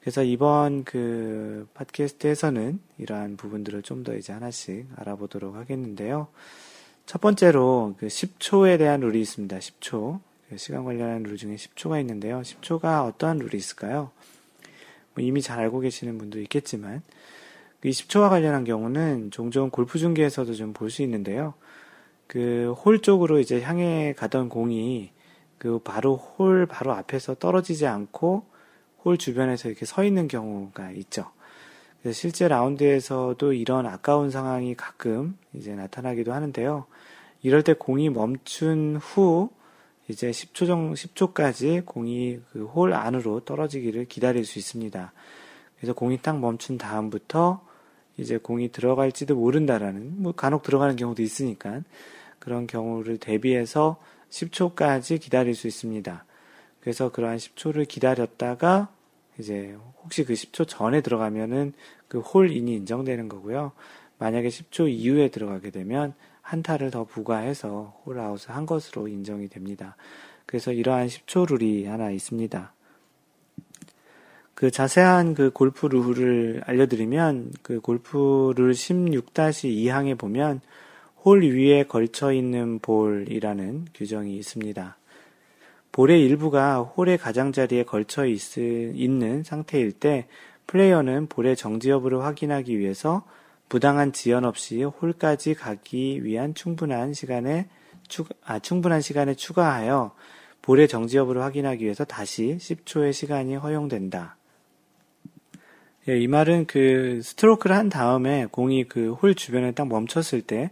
[0.00, 6.28] 그래서 이번 그 팟캐스트에서는 이러한 부분들을 좀 더 이제 하나씩 알아보도록 하겠는데요.
[7.06, 9.58] 첫 번째로 그 10초에 대한 룰이 있습니다.
[9.58, 10.20] 10초.
[10.50, 12.42] 그 시간 관련한 룰 중에 10초가 있는데요.
[12.42, 14.10] 10초가 어떠한 룰이 있을까요?
[15.14, 17.02] 뭐 이미 잘 알고 계시는 분도 있겠지만,
[17.80, 21.54] 그 10초와 관련한 경우는 종종 골프 중계에서도 좀 볼 수 있는데요.
[22.26, 25.12] 그 홀 쪽으로 이제 향해 가던 공이
[25.58, 28.46] 그 바로 홀 바로 앞에서 떨어지지 않고
[29.04, 31.30] 홀 주변에서 이렇게 서 있는 경우가 있죠.
[32.02, 36.86] 그래서 실제 라운드에서도 이런 아까운 상황이 가끔 이제 나타나기도 하는데요.
[37.42, 39.50] 이럴 때 공이 멈춘 후
[40.08, 45.12] 이제 10초 정 10초까지 공이 그 홀 안으로 떨어지기를 기다릴 수 있습니다.
[45.76, 47.64] 그래서 공이 딱 멈춘 다음부터
[48.16, 51.82] 이제 공이 들어갈지도 모른다라는 뭐 간혹 들어가는 경우도 있으니까
[52.38, 54.00] 그런 경우를 대비해서
[54.30, 56.24] 10초까지 기다릴 수 있습니다.
[56.80, 58.88] 그래서 그러한 10초를 기다렸다가
[59.38, 61.72] 이제 혹시 그 10초 전에 들어가면은
[62.08, 63.72] 그 홀인이 인정되는 거고요.
[64.18, 69.96] 만약에 10초 이후에 들어가게 되면 한 타를 더 부과해서 홀아웃을 한 것으로 인정이 됩니다.
[70.46, 72.73] 그래서 이러한 10초 룰이 하나 있습니다.
[74.54, 80.60] 그 자세한 그 골프 룰을 알려드리면 그 골프 룰 16-2항에 보면
[81.24, 84.96] 홀 위에 걸쳐 있는 볼이라는 규정이 있습니다.
[85.90, 90.26] 볼의 일부가 홀의 가장자리에 걸쳐 있, 있는 상태일 때
[90.66, 93.24] 플레이어는 볼의 정지 여부를 확인하기 위해서
[93.68, 97.68] 부당한 지연 없이 홀까지 가기 위한 충분한 시간에
[98.08, 100.14] 추, 아, 충분한 시간에 추가하여
[100.62, 104.36] 볼의 정지 여부를 확인하기 위해서 다시 10초의 시간이 허용된다.
[106.08, 110.70] 예, 이 말은 그 스트로크를 한 다음에 공이 그 홀 주변에 딱 멈췄을 때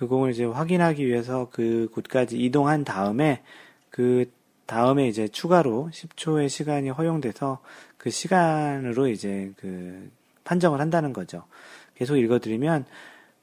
[0.00, 3.42] 그 공을 이제 확인하기 위해서 그 곳까지 이동한 다음에
[3.90, 4.24] 그
[4.64, 7.58] 다음에 이제 추가로 10초의 시간이 허용돼서
[7.98, 10.10] 그 시간으로 이제 그
[10.44, 11.44] 판정을 한다는 거죠.
[11.96, 12.86] 계속 읽어드리면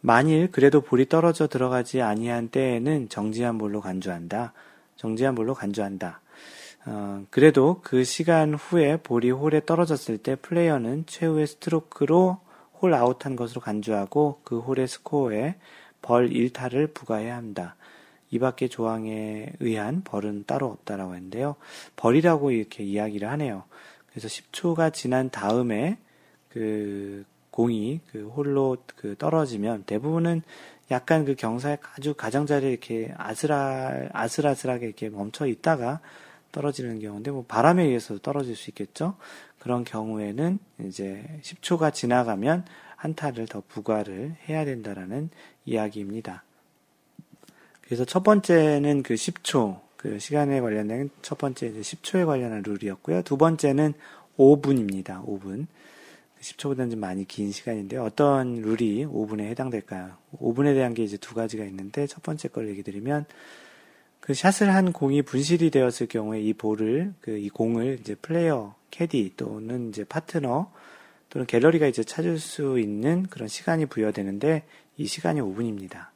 [0.01, 4.53] 만일 그래도 볼이 떨어져 들어가지 아니한 때에는 정지한 볼로 간주한다.
[4.95, 6.21] 정지한 볼로 간주한다.
[6.89, 12.39] 어, 그래도 그 시간 후에 볼이 홀에 떨어졌을 때 플레이어는 최후의 스트로크로
[12.81, 15.55] 홀 아웃한 것으로 간주하고 그 홀의 스코어에
[16.01, 17.75] 벌 1타를 부과해야 한다.
[18.31, 21.57] 이 밖의 조항에 의한 벌은 따로 없다라고 했는데요.
[21.97, 23.63] 벌이라고 이렇게 이야기를 하네요.
[24.09, 25.97] 그래서 10초가 지난 다음에
[26.49, 30.41] 그 공이 그 홀로 그 떨어지면 대부분은
[30.89, 35.99] 약간 그 경사에 아주 가장자리에 이렇게 아슬아, 아슬아슬하게 이렇게 멈춰 있다가
[36.57, 39.15] 떨어지는 경우인데 뭐 바람에 의해서 떨어질 수 있겠죠.
[39.59, 45.29] 그런 경우에는 이제 10초가 지나가면 한 타를 더 부과를 해야 된다라는
[45.65, 46.43] 이야기입니다.
[47.83, 53.21] 그래서 첫 번째는 그 10초, 그 시간에 관련된 첫 번째 이제 10초에 관련한 룰이었고요.
[53.21, 53.93] 두 번째는
[54.37, 55.23] 5분입니다.
[55.27, 55.67] 5분.
[56.41, 60.17] 10초보다는 좀 많이 긴 시간인데 어떤 룰이 5분에 해당될까요?
[60.39, 63.25] 5분에 대한 게 이제 두 가지가 있는데 첫 번째 걸 얘기 드리면
[64.19, 69.33] 그 샷을 한 공이 분실이 되었을 경우에 이 볼을 그 이 공을 이제 플레이어, 캐디
[69.37, 70.71] 또는 이제 파트너
[71.29, 74.63] 또는 갤러리가 이제 찾을 수 있는 그런 시간이 부여되는데
[74.97, 76.07] 이 시간이 5분입니다.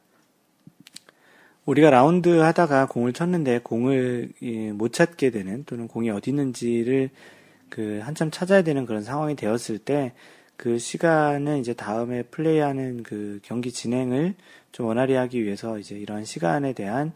[1.64, 4.32] 우리가 라운드 하다가 공을 쳤는데 공을
[4.74, 7.10] 못 찾게 되는 또는 공이 어디 있는지를
[7.68, 10.12] 그 한참 찾아야 되는 그런 상황이 되었을 때
[10.62, 14.34] 그 시간은 이제 다음에 플레이하는 그 경기 진행을
[14.70, 17.12] 좀 원활히 하기 위해서 이제 이런 시간에 대한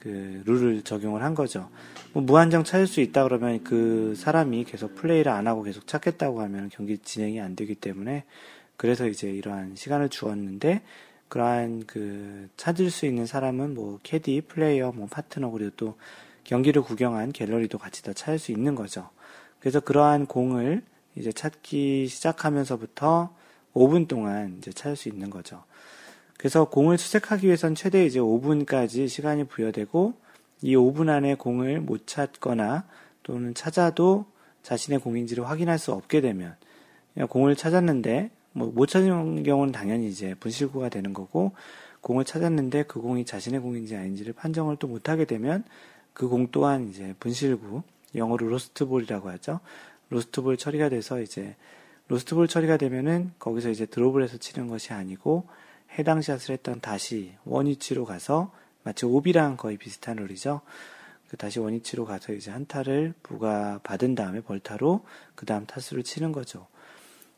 [0.00, 1.68] 그 룰을 적용을 한 거죠.
[2.12, 6.68] 뭐 무한정 찾을 수 있다 그러면 그 사람이 계속 플레이를 안 하고 계속 찾겠다고 하면
[6.72, 8.24] 경기 진행이 안 되기 때문에
[8.76, 10.82] 그래서 이제 이러한 시간을 주었는데
[11.28, 15.98] 그러한 그 찾을 수 있는 사람은 뭐 캐디, 플레이어, 뭐 파트너 그리고 또
[16.44, 19.10] 경기를 구경한 갤러리도 같이 다 찾을 수 있는 거죠.
[19.60, 20.82] 그래서 그러한 공을
[21.16, 23.34] 이제 찾기 시작하면서부터
[23.74, 25.62] 5분 동안 이제 찾을 수 있는 거죠.
[26.38, 30.14] 그래서 공을 수색하기 위해선 최대 이제 5분까지 시간이 부여되고
[30.62, 32.84] 이 5분 안에 공을 못 찾거나
[33.22, 34.24] 또는 찾아도
[34.62, 36.56] 자신의 공인지를 확인할 수 없게 되면
[37.28, 41.52] 공을 찾았는데 뭐 못 찾은 경우는 당연히 이제 분실구가 되는 거고
[42.00, 45.64] 공을 찾았는데 그 공이 자신의 공인지 아닌지를 판정을 또 못하게 되면
[46.14, 47.82] 그 공 또한 이제 분실구
[48.14, 49.60] 영어로 로스트볼이라고 하죠.
[50.10, 51.54] 로스트볼 처리가 돼서 이제
[52.08, 55.46] 로스트볼 처리가 되면은 거기서 이제 드롭을 해서 치는 것이 아니고
[55.96, 60.60] 해당 샷을 했던 다시 원위치로 가서 마치 오비랑 거의 비슷한 룰이죠.
[61.28, 66.32] 그 다시 원위치로 가서 이제 한 타를 부가 받은 다음에 벌타로 그 다음 타수를 치는
[66.32, 66.66] 거죠.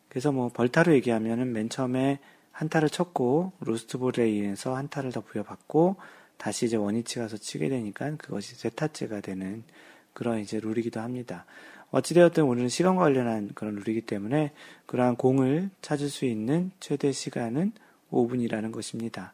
[0.09, 2.19] 그래서 뭐 벌타로 얘기하면은 맨 처음에
[2.53, 5.97] 한 타를 쳤고 로스트볼에 의해서 한 타를 더 부여받고
[6.37, 9.65] 다시 이제 원위치 가서 치게 되니까 그것이 세 타째가 되는
[10.13, 11.47] 그런 이제 룰이기도 합니다.
[11.91, 14.53] 어찌되었든 오늘은 시간과 관련한 그런 룰이기 때문에
[14.87, 17.73] 그러한 공을 찾을 수 있는 최대 시간은
[18.11, 19.33] 5분이라는 것입니다.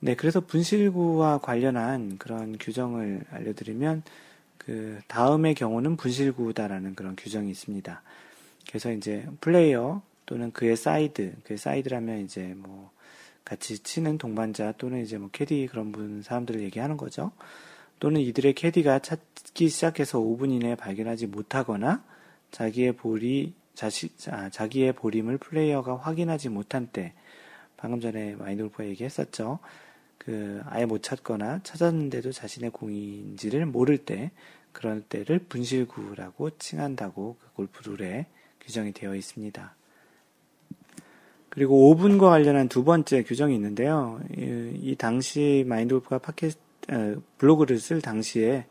[0.00, 4.02] 네, 그래서 분실구와 관련한 그런 규정을 알려드리면
[4.58, 8.02] 그 다음의 경우는 분실구다라는 그런 규정이 있습니다.
[8.68, 12.90] 그래서 이제 플레이어 또는 그의 사이드, 그의 사이드라면 이제 뭐
[13.44, 17.32] 같이 치는 동반자 또는 이제 뭐 캐디 그런 분 사람들을 얘기하는 거죠.
[17.98, 22.02] 또는 이들의 캐디가 찾기 시작해서 5분 이내에 발견하지 못하거나
[22.50, 27.14] 자기의 볼이 자시, 아, 자기의 볼임을 플레이어가 확인하지 못한 때
[27.82, 29.58] 방금 전에 마인드 골프가 얘기했었죠.
[30.16, 34.30] 그 아예 못 찾거나 찾았는데도 자신의 공인지를 모를 때
[34.70, 38.26] 그런 때를 분실구라고 칭한다고 그 골프 룰에
[38.60, 39.74] 규정이 되어 있습니다.
[41.48, 44.20] 그리고 5분과 관련한 두 번째 규정이 있는데요.
[44.36, 48.66] 이, 이 당시 마인드 골프가 팟캐스트 블로그를 쓸 당시에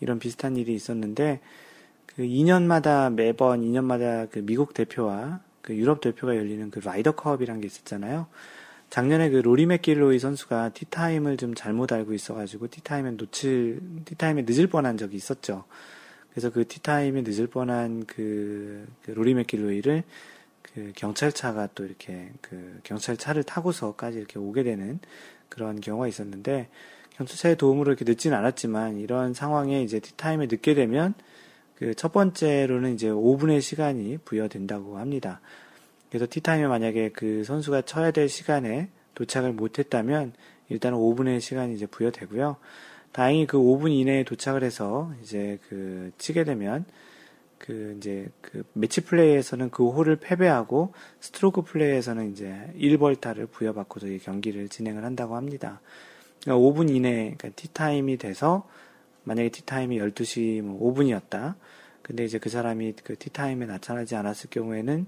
[0.00, 1.38] 이런 비슷한 일이 있었는데
[2.06, 8.26] 그 2년마다 매번 2년마다 그 미국 대표와 그 유럽 대표가 열리는 그 라이더컵이란 게 있었잖아요.
[8.88, 14.96] 작년에 그 로리 맥길로이 선수가 티타임을 좀 잘못 알고 있어가지고 티타임에 놓칠 티타임에 늦을 뻔한
[14.96, 15.64] 적이 있었죠.
[16.30, 20.04] 그래서 그 티타임에 늦을 뻔한 그, 그 로리 맥길로이를
[20.62, 25.00] 그 경찰차가 또 이렇게 그 경찰차를 타고서까지 이렇게 오게 되는
[25.50, 26.70] 그런 경우가 있었는데
[27.10, 31.12] 경찰차의 도움으로 이렇게 늦지는 않았지만 이런 상황에 이제 티타임에 늦게 되면
[31.78, 35.40] 그 첫 번째로는 이제 5분의 시간이 부여된다고 합니다.
[36.10, 40.32] 그래서 티타임에 만약에 그 선수가 쳐야 될 시간에 도착을 못했다면
[40.70, 42.56] 일단 5분의 시간이 이제 부여되고요.
[43.12, 46.84] 다행히 그 5분 이내에 도착을 해서 이제 그 치게 되면
[47.58, 55.04] 그 이제 그 매치 플레이에서는 그 홀을 패배하고 스트로크 플레이에서는 이제 1벌타를 부여받고서 경기를 진행을
[55.04, 55.80] 한다고 합니다.
[56.42, 58.68] 그러니까 5분 이내, 그러니까 티타임이 돼서,
[59.28, 61.54] 만약에 티타임이 12시 뭐 5분이었다.
[62.00, 65.06] 근데 이제 그 사람이 그 티타임에 나타나지 않았을 경우에는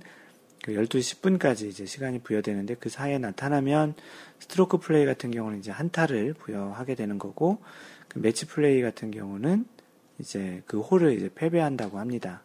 [0.63, 3.95] 그 12시 10분까지 이제 시간이 부여되는데 그 사이에 나타나면
[4.39, 7.63] 스트로크 플레이 같은 경우는 이제 한타를 부여하게 되는 거고
[8.09, 9.65] 그 매치 플레이 같은 경우는
[10.19, 12.43] 이제 그 홀을 이제 패배한다고 합니다.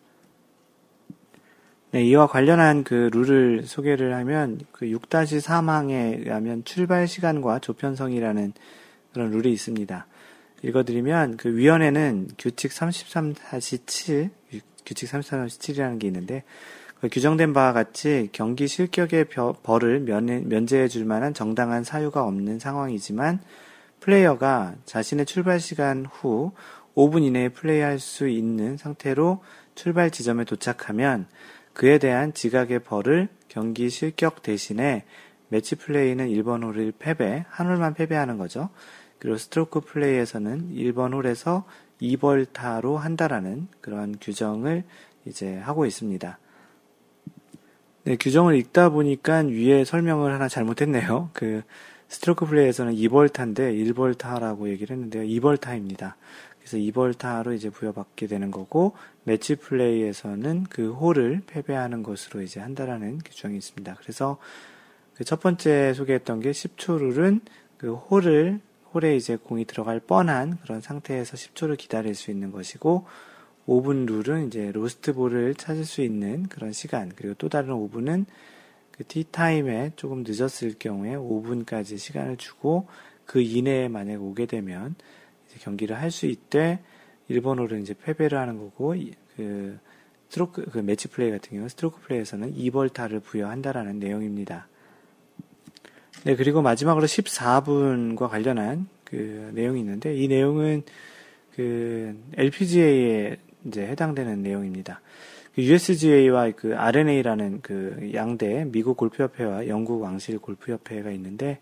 [1.92, 8.54] 네, 이와 관련한 그 룰을 소개를 하면 그 6-3항에 의하면 출발 시간과 조편성이라는
[9.12, 10.08] 그런 룰이 있습니다.
[10.66, 14.30] 읽어드리면 그 위원회는 규칙 33-7,
[14.86, 16.44] 규칙 33-7이라는 게 있는데
[17.00, 19.28] 그 규정된 바와 같이 경기 실격의
[19.62, 23.40] 벌을 면 제해 줄 만한 정당한 사유가 없는 상황이지만
[24.00, 26.52] 플레이어가 자신의 출발 시간 후
[26.96, 29.44] 5분 이내에 플레이할 수 있는 상태로
[29.76, 31.28] 출발 지점에 도착하면
[31.74, 35.04] 그에 대한 지각의 벌을 경기 실격 대신에
[35.50, 38.70] 매치 플레이는 1번 홀을 패배, 한 홀만 패배하는 거죠.
[39.26, 41.66] 그리고 스트로크 플레이에서는 1번 홀에서
[42.00, 44.84] 2벌타로 한다라는 그런 규정을
[45.26, 46.38] 이제 하고 있습니다.
[48.04, 51.32] 네, 규정을 읽다 보니까 위에 설명을 하나 잘못했네요.
[51.34, 51.64] 그
[52.08, 55.24] 스트로크 플레이에서는 2벌타인데 1벌타라고 얘기를 했는데요.
[55.24, 56.14] 2벌타입니다.
[56.60, 63.58] 그래서 2벌타로 이제 부여받게 되는 거고 매치 플레이에서는 그 홀을 패배하는 것으로 이제 한다라는 규정이
[63.58, 63.96] 있습니다.
[63.96, 64.38] 그래서
[65.16, 67.42] 그 첫 번째 소개했던 게 10초 룰은
[67.78, 68.60] 그 홀을
[68.96, 73.06] 홀에 이제 공이 들어갈 뻔한 그런 상태에서 10초를 기다릴 수 있는 것이고
[73.68, 78.26] 5분 룰은 이제 로스트 볼을 찾을 수 있는 그런 시간, 그리고 또 다른 5분은
[78.92, 82.88] 그 티타임에 조금 늦었을 경우에 5분까지 시간을 주고
[83.26, 84.96] 그 이내에 만약 오게 되면
[85.48, 86.80] 이제 경기를 할 수 있되
[87.28, 88.96] 1번 홀은 이제 패배를 하는 거고
[89.36, 89.78] 그
[90.30, 94.68] 스트로크 그 매치 플레이 같은 경우 스트로크 플레이에서는 2벌타를 부여한다라는 내용입니다.
[96.24, 100.84] 네, 그리고 마지막으로 14분과 관련한 그 내용이 있는데 이 내용은
[101.56, 105.02] 그 LPGA에 이제 해당되는 내용입니다.
[105.54, 111.60] 그 USGA와 그 R&A라는 그 양대 미국 골프협회와 영국 왕실 골프협회가 있는데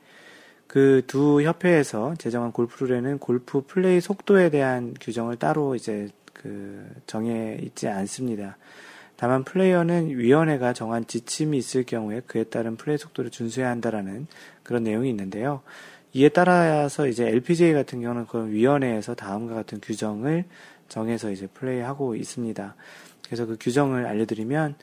[0.67, 7.87] 그 두 협회에서 제정한 골프룰에는 골프 플레이 속도에 대한 규정을 따로 이제 그 정해 있지
[7.87, 8.57] 않습니다.
[9.23, 14.27] 다만 플레이어는 위원회가 정한 지침이 있을 경우에 그에 따른 플레이 속도를 준수해야 한다라는
[14.63, 15.61] 그런 내용이 있는데요.
[16.11, 20.43] 이에 따라서 이제 LPGA 같은 경우는 그 위원회에서 다음과 같은 규정을
[20.89, 22.75] 정해서 이제 플레이하고 있습니다.
[23.25, 24.75] 그래서 그 규정을 알려드리면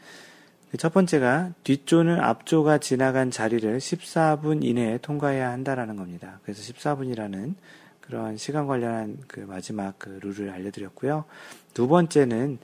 [0.70, 6.40] 그첫 번째가 뒷조는 앞조가 지나간 자리를 14분 이내에 통과해야 한다라는 겁니다.
[6.44, 7.56] 그래서 14분이라는
[8.00, 11.26] 그런 시간 관련한 그 마지막 그 룰을 알려드렸고요.
[11.74, 12.58] 두 번째는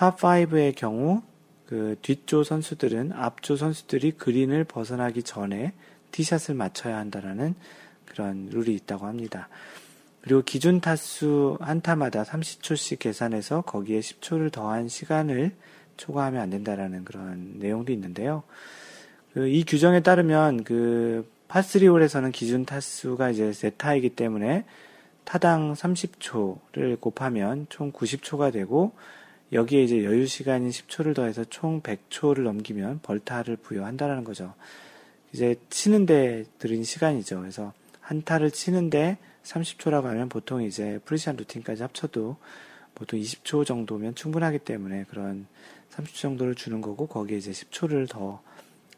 [0.00, 1.22] 팝5의 경우
[1.66, 5.74] 그 뒷조 선수들은 앞조 선수들이 그린을 벗어나기 전에
[6.10, 7.54] 티샷을 맞춰야 한다라는
[8.06, 9.48] 그런 룰이 있다고 합니다.
[10.22, 15.52] 그리고 기준 타수 한 타마다 30초씩 계산해서 거기에 10초를 더한 시간을
[15.96, 18.42] 초과하면 안 된다라는 그런 내용도 있는데요.
[19.34, 24.64] 그 이 규정에 따르면 그 파3홀에서는 기준 타수가 이제 세타이기 때문에
[25.24, 28.92] 타당 30초를 곱하면 총 90초가 되고
[29.52, 34.54] 여기에 이제 여유 시간인 10초를 더해서 총 100초를 넘기면 벌타를 부여한다라는 거죠.
[35.32, 37.40] 이제 치는데 들인 시간이죠.
[37.40, 42.36] 그래서 한 타를 치는데 30초라고 하면 보통 이제 프리시안 루틴까지 합쳐도
[42.94, 45.46] 보통 20초 정도면 충분하기 때문에 그런
[45.90, 48.42] 30초 정도를 주는 거고 거기에 이제 10초를 더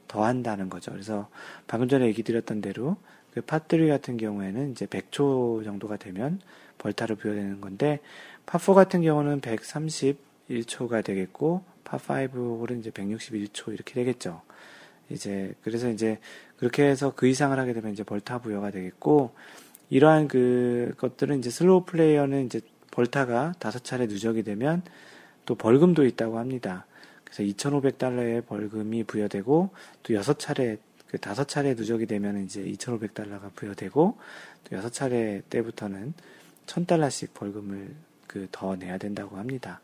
[0.09, 0.93] 더한다는 거죠.
[0.93, 1.29] 그래서
[1.67, 2.97] 방금 전에 얘기 드렸던 대로
[3.33, 6.41] 그 파3 같은 경우에는 이제 100초 정도가 되면
[6.79, 8.01] 벌타를 부여되는 건데
[8.45, 9.41] 파4 같은 경우는
[10.53, 14.43] 131초가 되겠고 파5 홀은 이제 161초 이렇게 되겠죠.
[15.11, 16.19] 이제 그래서 이제
[16.57, 19.35] 그렇게 해서 그 이상을 하게 되면 이제 벌타 부여가 되겠고
[19.91, 24.83] 이러한 그 것들은 이제 슬로우 플레이어는 이제 벌타가 다섯 차례 누적이 되면
[25.45, 26.87] 또 벌금도 있다고 합니다.
[27.25, 29.71] 그래서 2,500달러의 벌금이 부여되고
[30.03, 30.79] 또 여섯 차례
[31.09, 34.19] 그 다섯 차례 누적이 되면 이제 2,500달러가 부여되고
[34.65, 36.15] 또 여섯 차례 때부터는
[36.67, 37.95] 1,000달러씩 벌금을
[38.33, 39.81] 그 더 내야 된다고 합니다.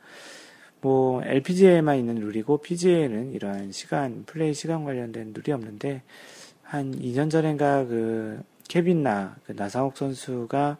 [0.80, 6.02] 뭐 LPGA에만 있는 룰이고 PGA에는 이러한 시간 플레이 시간 관련된 룰이 없는데
[6.62, 10.76] 한 2년 전인가 그 케빈 나, 그 나상욱 선수가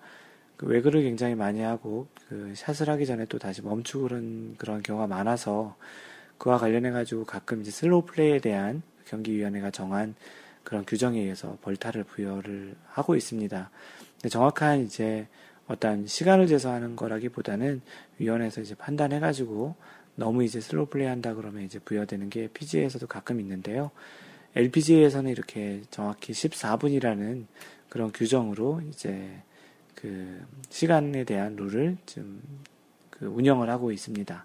[0.57, 5.07] 그 외그를 굉장히 많이 하고 그 샷을 하기 전에 또 다시 멈추고 그런 그런 경우가
[5.07, 5.77] 많아서
[6.37, 10.15] 그와 관련해 가지고 가끔 이제 슬로우 플레이에 대한 경기위원회가 정한
[10.63, 13.71] 그런 규정에 의해서 벌타를 부여를 하고 있습니다.
[14.15, 15.27] 근데 정확한 이제
[15.69, 17.83] 어떤 시간을 재서 하는 거라기보다는
[18.19, 19.77] 위원회에서 이제 판단해 가지고
[20.15, 23.91] 너무 이제 슬로우 플레이 한다 그러면 이제 부여되는 게 PGA에서도 가끔 있는데요.
[24.57, 27.45] LPGA에서는 이렇게 정확히 14분이라는
[27.89, 29.43] 그런 규정으로 이제
[29.95, 30.41] 그
[30.71, 34.45] 시간에 대한 룰을 좀그 운영을 하고 있습니다.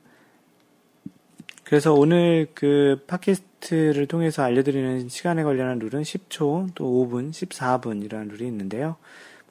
[1.64, 8.98] 그래서 오늘 그 팟캐스트를 통해서 알려드리는 시간에 관련한 룰은 10초, 또 5분, 14분이라는 룰이 있는데요.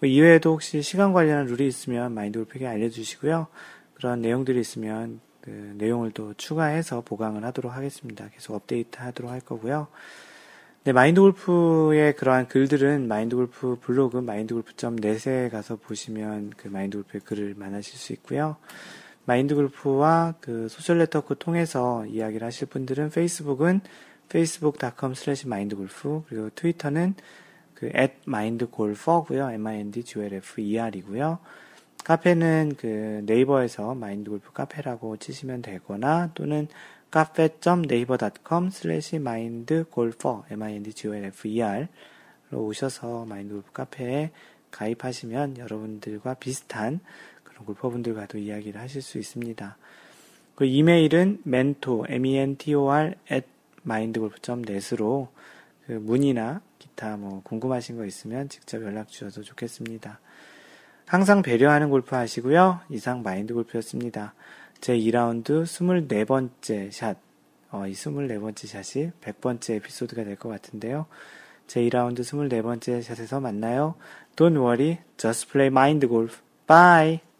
[0.02, 3.46] 뭐 이외에도 혹시 시간 관련한 룰이 있으면 마인드 골프에게 알려주시고요.
[3.94, 8.28] 그런 내용들이 있으면 그 내용을 또 추가해서 보강을 하도록 하겠습니다.
[8.34, 9.86] 계속 업데이트 하도록 할 거고요.
[10.82, 17.20] 네, 마인드 골프의 그러한 글들은 마인드 골프 블로그 마인드 골프.net에 가서 보시면 그 마인드 골프의
[17.20, 18.56] 글을 만나실 수 있고요.
[19.24, 23.82] 마인드 골프와 그 소셜 네트워크 통해서 이야기를 하실 분들은 페이스북은
[24.28, 27.14] facebook.com slash mindgolf 그리고 트위터는
[27.82, 29.50] 그 at mindgolfer고요.
[29.50, 31.38] m-i-n-d-g-o-l-f-e-r이고요.
[32.04, 36.68] 카페는 그 네이버에서 마인드 골프 카페라고 치시면 되거나 또는
[37.10, 41.88] cafe.naver.com slash mindgolfer m-i-n-d-g-o-l-f-e-r로
[42.52, 44.30] 오셔서 마인드 골프 카페에
[44.70, 47.00] 가입하시면 여러분들과 비슷한
[47.42, 49.76] 그런 골퍼분들과도 이야기를 하실 수 있습니다.
[50.54, 53.48] 그 이메일은 mentor, m-e-n-t-o-r at
[53.84, 55.28] mindgolf.net으로
[55.86, 56.60] 그 문의나
[56.92, 60.20] 기타 뭐 궁금하신 거 있으면 직접 연락 주셔도 좋겠습니다.
[61.06, 62.80] 항상 배려하는 골프 하시고요.
[62.90, 64.34] 이상 마인드 골프였습니다.
[64.80, 67.16] 제 2라운드 24번째 샷,
[67.70, 71.06] 어, 이 24번째 샷이 100번째 에피소드가 될 것 같은데요.
[71.66, 73.94] 제 2라운드 24번째 샷에서 만나요.
[74.36, 76.40] Don't worry, just play mind golf.
[76.66, 77.31] Bye!